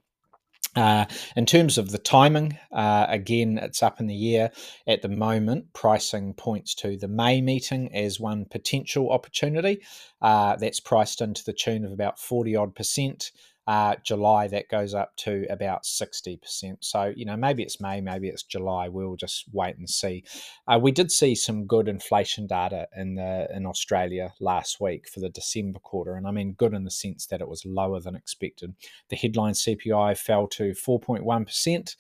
Uh, 0.76 1.06
in 1.34 1.46
terms 1.46 1.78
of 1.78 1.90
the 1.90 1.98
timing, 1.98 2.56
uh, 2.72 3.06
again, 3.08 3.58
it's 3.58 3.82
up 3.82 4.00
in 4.00 4.06
the 4.06 4.36
air 4.36 4.52
at 4.86 5.02
the 5.02 5.08
moment. 5.08 5.72
Pricing 5.72 6.34
points 6.34 6.74
to 6.74 6.96
the 6.96 7.08
May 7.08 7.40
meeting 7.40 7.92
as 7.94 8.20
one 8.20 8.44
potential 8.44 9.10
opportunity. 9.10 9.80
Uh, 10.20 10.56
that's 10.56 10.78
priced 10.78 11.20
into 11.20 11.42
the 11.44 11.52
tune 11.52 11.84
of 11.84 11.92
about 11.92 12.20
40 12.20 12.54
odd 12.54 12.74
percent 12.74 13.32
uh, 13.68 13.94
July 14.02 14.48
that 14.48 14.70
goes 14.70 14.94
up 14.94 15.14
to 15.18 15.44
about 15.50 15.82
60%. 15.82 16.78
So, 16.80 17.12
you 17.14 17.26
know, 17.26 17.36
maybe 17.36 17.62
it's 17.62 17.82
May, 17.82 18.00
maybe 18.00 18.28
it's 18.28 18.42
July. 18.42 18.88
We'll 18.88 19.14
just 19.14 19.44
wait 19.52 19.76
and 19.76 19.88
see. 19.88 20.24
Uh, 20.66 20.78
we 20.80 20.90
did 20.90 21.12
see 21.12 21.34
some 21.34 21.66
good 21.66 21.86
inflation 21.86 22.46
data 22.46 22.88
in 22.96 23.16
the 23.16 23.46
in 23.54 23.66
Australia 23.66 24.32
last 24.40 24.80
week 24.80 25.06
for 25.06 25.20
the 25.20 25.28
December 25.28 25.80
quarter. 25.80 26.14
And 26.14 26.26
I 26.26 26.30
mean 26.30 26.52
good 26.52 26.72
in 26.72 26.84
the 26.84 26.90
sense 26.90 27.26
that 27.26 27.42
it 27.42 27.48
was 27.48 27.66
lower 27.66 28.00
than 28.00 28.16
expected. 28.16 28.74
The 29.10 29.16
headline 29.16 29.52
CPI 29.52 30.16
fell 30.16 30.46
to 30.48 30.70
4.1%. 30.70 31.94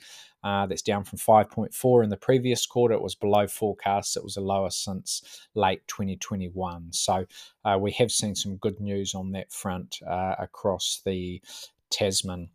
Uh, 0.48 0.64
that's 0.64 0.80
down 0.80 1.04
from 1.04 1.18
5.4 1.18 2.04
in 2.04 2.08
the 2.08 2.16
previous 2.16 2.64
quarter. 2.64 2.94
It 2.94 3.02
was 3.02 3.14
below 3.14 3.46
forecasts. 3.46 4.16
It 4.16 4.24
was 4.24 4.36
the 4.36 4.40
lowest 4.40 4.82
since 4.82 5.46
late 5.54 5.86
2021. 5.88 6.90
So 6.90 7.26
uh, 7.66 7.76
we 7.78 7.92
have 7.92 8.10
seen 8.10 8.34
some 8.34 8.56
good 8.56 8.80
news 8.80 9.14
on 9.14 9.32
that 9.32 9.52
front 9.52 9.98
uh, 10.08 10.36
across 10.38 11.02
the 11.04 11.42
Tasman. 11.90 12.48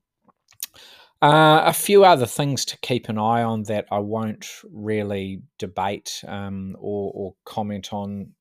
Uh, 1.22 1.62
a 1.66 1.72
few 1.72 2.04
other 2.04 2.26
things 2.26 2.66
to 2.66 2.80
keep 2.80 3.10
an 3.10 3.20
eye 3.20 3.44
on 3.44 3.62
that 3.64 3.86
I 3.92 4.00
won't 4.00 4.48
really 4.72 5.44
debate 5.60 6.24
um, 6.28 6.76
or, 6.80 7.12
or, 7.14 7.36
comment 7.46 7.94
on 7.94 8.32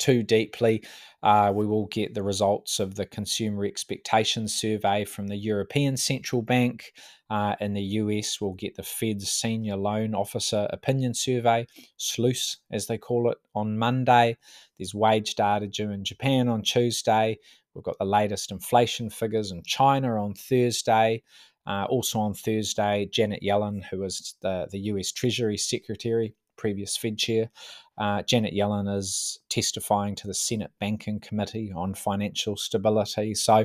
too 0.00 0.22
deeply. 0.22 0.82
Uh, 1.22 1.52
we 1.54 1.66
will 1.66 1.86
get 1.86 2.14
the 2.14 2.22
results 2.22 2.80
of 2.80 2.94
the 2.94 3.06
Consumer 3.06 3.66
Expectations 3.66 4.54
Survey 4.54 5.04
from 5.04 5.28
the 5.28 5.36
European 5.36 5.96
Central 5.96 6.42
Bank. 6.42 6.92
Uh, 7.28 7.54
in 7.60 7.74
the 7.74 7.82
US, 7.82 8.40
we'll 8.40 8.54
get 8.54 8.74
the 8.74 8.82
Fed's 8.82 9.30
Senior 9.30 9.76
Loan 9.76 10.14
Officer 10.14 10.66
Opinion 10.70 11.14
Survey, 11.14 11.66
SLOOS 11.98 12.56
as 12.72 12.86
they 12.86 12.98
call 12.98 13.30
it, 13.30 13.38
on 13.54 13.78
Monday. 13.78 14.36
There's 14.78 14.94
wage 14.94 15.36
data 15.36 15.68
due 15.68 15.90
in 15.90 16.04
Japan 16.04 16.48
on 16.48 16.62
Tuesday. 16.62 17.38
We've 17.74 17.84
got 17.84 17.98
the 17.98 18.06
latest 18.06 18.50
inflation 18.50 19.10
figures 19.10 19.52
in 19.52 19.62
China 19.64 20.20
on 20.22 20.34
Thursday. 20.34 21.22
Uh, 21.66 21.84
also 21.88 22.18
on 22.18 22.34
Thursday, 22.34 23.08
Janet 23.12 23.42
Yellen, 23.42 23.84
who 23.84 24.00
was 24.00 24.34
the, 24.40 24.66
the 24.72 24.78
US 24.80 25.12
Treasury 25.12 25.56
Secretary, 25.56 26.34
previous 26.60 26.96
Fed 26.96 27.16
chair. 27.16 27.50
Uh, 27.96 28.22
Janet 28.22 28.54
Yellen 28.54 28.94
is 28.96 29.40
testifying 29.48 30.14
to 30.16 30.26
the 30.26 30.34
Senate 30.34 30.70
Banking 30.78 31.20
Committee 31.20 31.72
on 31.74 31.94
financial 31.94 32.56
stability. 32.56 33.34
So 33.34 33.64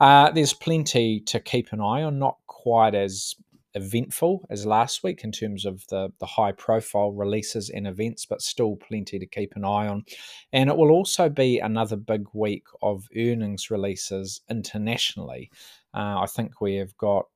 uh, 0.00 0.30
there's 0.30 0.52
plenty 0.52 1.20
to 1.26 1.40
keep 1.40 1.72
an 1.72 1.80
eye 1.80 2.02
on, 2.02 2.18
not 2.18 2.36
quite 2.46 2.94
as 2.94 3.34
eventful 3.74 4.46
as 4.48 4.64
last 4.64 5.04
week 5.04 5.22
in 5.22 5.30
terms 5.30 5.66
of 5.66 5.84
the, 5.88 6.08
the 6.18 6.26
high 6.26 6.52
profile 6.52 7.12
releases 7.12 7.68
and 7.68 7.86
events, 7.86 8.24
but 8.24 8.40
still 8.40 8.76
plenty 8.76 9.18
to 9.18 9.26
keep 9.26 9.52
an 9.54 9.64
eye 9.64 9.86
on. 9.86 10.04
And 10.52 10.70
it 10.70 10.76
will 10.76 10.90
also 10.90 11.28
be 11.28 11.58
another 11.58 11.96
big 11.96 12.24
week 12.32 12.64
of 12.80 13.06
earnings 13.16 13.70
releases 13.70 14.40
internationally. 14.48 15.50
Uh, 15.94 16.20
I 16.20 16.26
think 16.26 16.60
we 16.60 16.76
have 16.76 16.96
got 16.96 17.26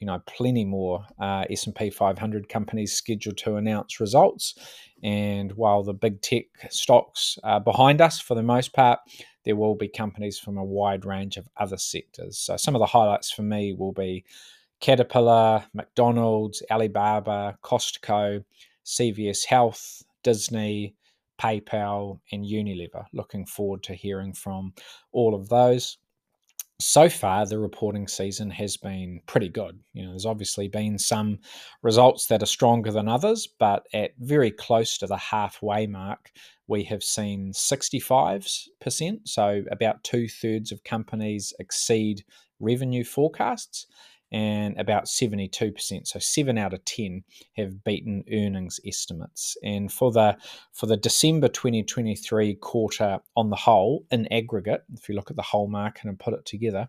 you 0.00 0.06
know 0.06 0.20
plenty 0.26 0.64
more 0.64 1.04
uh, 1.20 1.44
S&P 1.50 1.90
500 1.90 2.48
companies 2.48 2.92
scheduled 2.92 3.36
to 3.38 3.56
announce 3.56 4.00
results. 4.00 4.54
And 5.02 5.52
while 5.52 5.82
the 5.82 5.94
big 5.94 6.22
tech 6.22 6.44
stocks 6.70 7.38
are 7.44 7.60
behind 7.60 8.00
us 8.00 8.20
for 8.20 8.34
the 8.34 8.42
most 8.42 8.72
part 8.72 9.00
there 9.44 9.56
will 9.56 9.74
be 9.74 9.88
companies 9.88 10.38
from 10.38 10.56
a 10.56 10.64
wide 10.64 11.04
range 11.04 11.36
of 11.36 11.48
other 11.56 11.76
sectors. 11.76 12.38
So 12.38 12.56
some 12.56 12.74
of 12.74 12.80
the 12.80 12.86
highlights 12.86 13.30
for 13.30 13.42
me 13.42 13.74
will 13.74 13.92
be 13.92 14.24
Caterpillar, 14.80 15.64
McDonald's, 15.72 16.62
Alibaba, 16.70 17.56
Costco, 17.62 18.44
CVS 18.84 19.44
Health, 19.44 20.02
Disney, 20.22 20.94
PayPal 21.40 22.20
and 22.32 22.44
Unilever. 22.44 23.04
Looking 23.12 23.46
forward 23.46 23.82
to 23.84 23.94
hearing 23.94 24.32
from 24.32 24.72
all 25.12 25.34
of 25.34 25.48
those 25.48 25.98
so 26.80 27.08
far 27.08 27.46
the 27.46 27.58
reporting 27.58 28.08
season 28.08 28.50
has 28.50 28.76
been 28.76 29.20
pretty 29.26 29.48
good. 29.48 29.78
You 29.92 30.04
know, 30.04 30.10
there's 30.10 30.26
obviously 30.26 30.68
been 30.68 30.98
some 30.98 31.38
results 31.82 32.26
that 32.26 32.42
are 32.42 32.46
stronger 32.46 32.90
than 32.90 33.08
others, 33.08 33.46
but 33.58 33.86
at 33.92 34.12
very 34.18 34.50
close 34.50 34.98
to 34.98 35.06
the 35.06 35.16
halfway 35.16 35.86
mark, 35.86 36.30
we 36.66 36.82
have 36.84 37.02
seen 37.02 37.52
65%, 37.52 39.20
so 39.24 39.62
about 39.70 40.02
two 40.02 40.28
thirds 40.28 40.72
of 40.72 40.82
companies 40.82 41.52
exceed 41.58 42.24
revenue 42.58 43.04
forecasts 43.04 43.86
and 44.34 44.76
about 44.80 45.04
72%. 45.04 46.08
So 46.08 46.18
7 46.18 46.58
out 46.58 46.74
of 46.74 46.84
10 46.84 47.22
have 47.56 47.84
beaten 47.84 48.24
earnings 48.32 48.80
estimates. 48.84 49.56
And 49.62 49.92
for 49.92 50.10
the 50.10 50.36
for 50.72 50.86
the 50.86 50.96
December 50.96 51.46
2023 51.46 52.56
quarter 52.56 53.20
on 53.36 53.50
the 53.50 53.56
whole, 53.56 54.04
in 54.10 54.26
aggregate, 54.32 54.82
if 54.92 55.08
you 55.08 55.14
look 55.14 55.30
at 55.30 55.36
the 55.36 55.42
whole 55.42 55.68
market 55.68 56.06
and 56.06 56.18
put 56.18 56.34
it 56.34 56.44
together, 56.44 56.88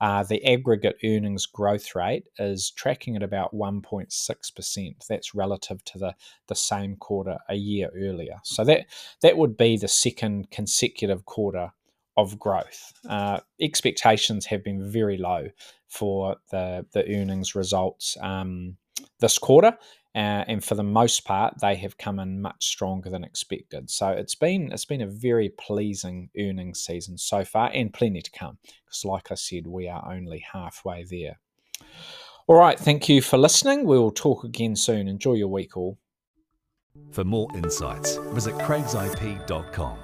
uh, 0.00 0.22
the 0.22 0.44
aggregate 0.44 0.96
earnings 1.02 1.46
growth 1.46 1.96
rate 1.96 2.28
is 2.38 2.70
tracking 2.70 3.16
at 3.16 3.24
about 3.24 3.52
1.6%. 3.52 5.06
That's 5.08 5.34
relative 5.34 5.84
to 5.86 5.98
the, 5.98 6.14
the 6.46 6.54
same 6.54 6.94
quarter 6.94 7.38
a 7.48 7.56
year 7.56 7.90
earlier. 7.96 8.36
So 8.44 8.62
that 8.64 8.86
that 9.20 9.36
would 9.36 9.56
be 9.56 9.76
the 9.76 9.88
second 9.88 10.52
consecutive 10.52 11.24
quarter 11.24 11.72
of 12.16 12.38
growth. 12.38 12.92
Uh, 13.08 13.40
expectations 13.60 14.46
have 14.46 14.62
been 14.62 14.90
very 14.90 15.16
low 15.16 15.48
for 15.88 16.36
the, 16.50 16.86
the 16.92 17.04
earnings 17.14 17.54
results 17.54 18.16
um, 18.20 18.76
this 19.20 19.38
quarter. 19.38 19.76
Uh, 20.16 20.44
and 20.46 20.62
for 20.62 20.76
the 20.76 20.82
most 20.82 21.24
part, 21.24 21.54
they 21.60 21.74
have 21.74 21.98
come 21.98 22.20
in 22.20 22.40
much 22.40 22.66
stronger 22.66 23.10
than 23.10 23.24
expected. 23.24 23.90
So 23.90 24.10
it's 24.10 24.36
been 24.36 24.70
it's 24.70 24.84
been 24.84 25.00
a 25.00 25.08
very 25.08 25.48
pleasing 25.48 26.30
earnings 26.38 26.84
season 26.84 27.18
so 27.18 27.44
far, 27.44 27.70
and 27.74 27.92
plenty 27.92 28.22
to 28.22 28.30
come. 28.30 28.58
Because, 28.84 29.04
like 29.04 29.32
I 29.32 29.34
said, 29.34 29.66
we 29.66 29.88
are 29.88 30.08
only 30.08 30.44
halfway 30.52 31.02
there. 31.02 31.40
All 32.46 32.56
right, 32.56 32.78
thank 32.78 33.08
you 33.08 33.22
for 33.22 33.38
listening. 33.38 33.86
We 33.86 33.98
will 33.98 34.12
talk 34.12 34.44
again 34.44 34.76
soon. 34.76 35.08
Enjoy 35.08 35.32
your 35.32 35.48
week, 35.48 35.76
all. 35.76 35.98
For 37.10 37.24
more 37.24 37.48
insights, 37.56 38.16
visit 38.32 38.54
craigsip.com. 38.54 40.03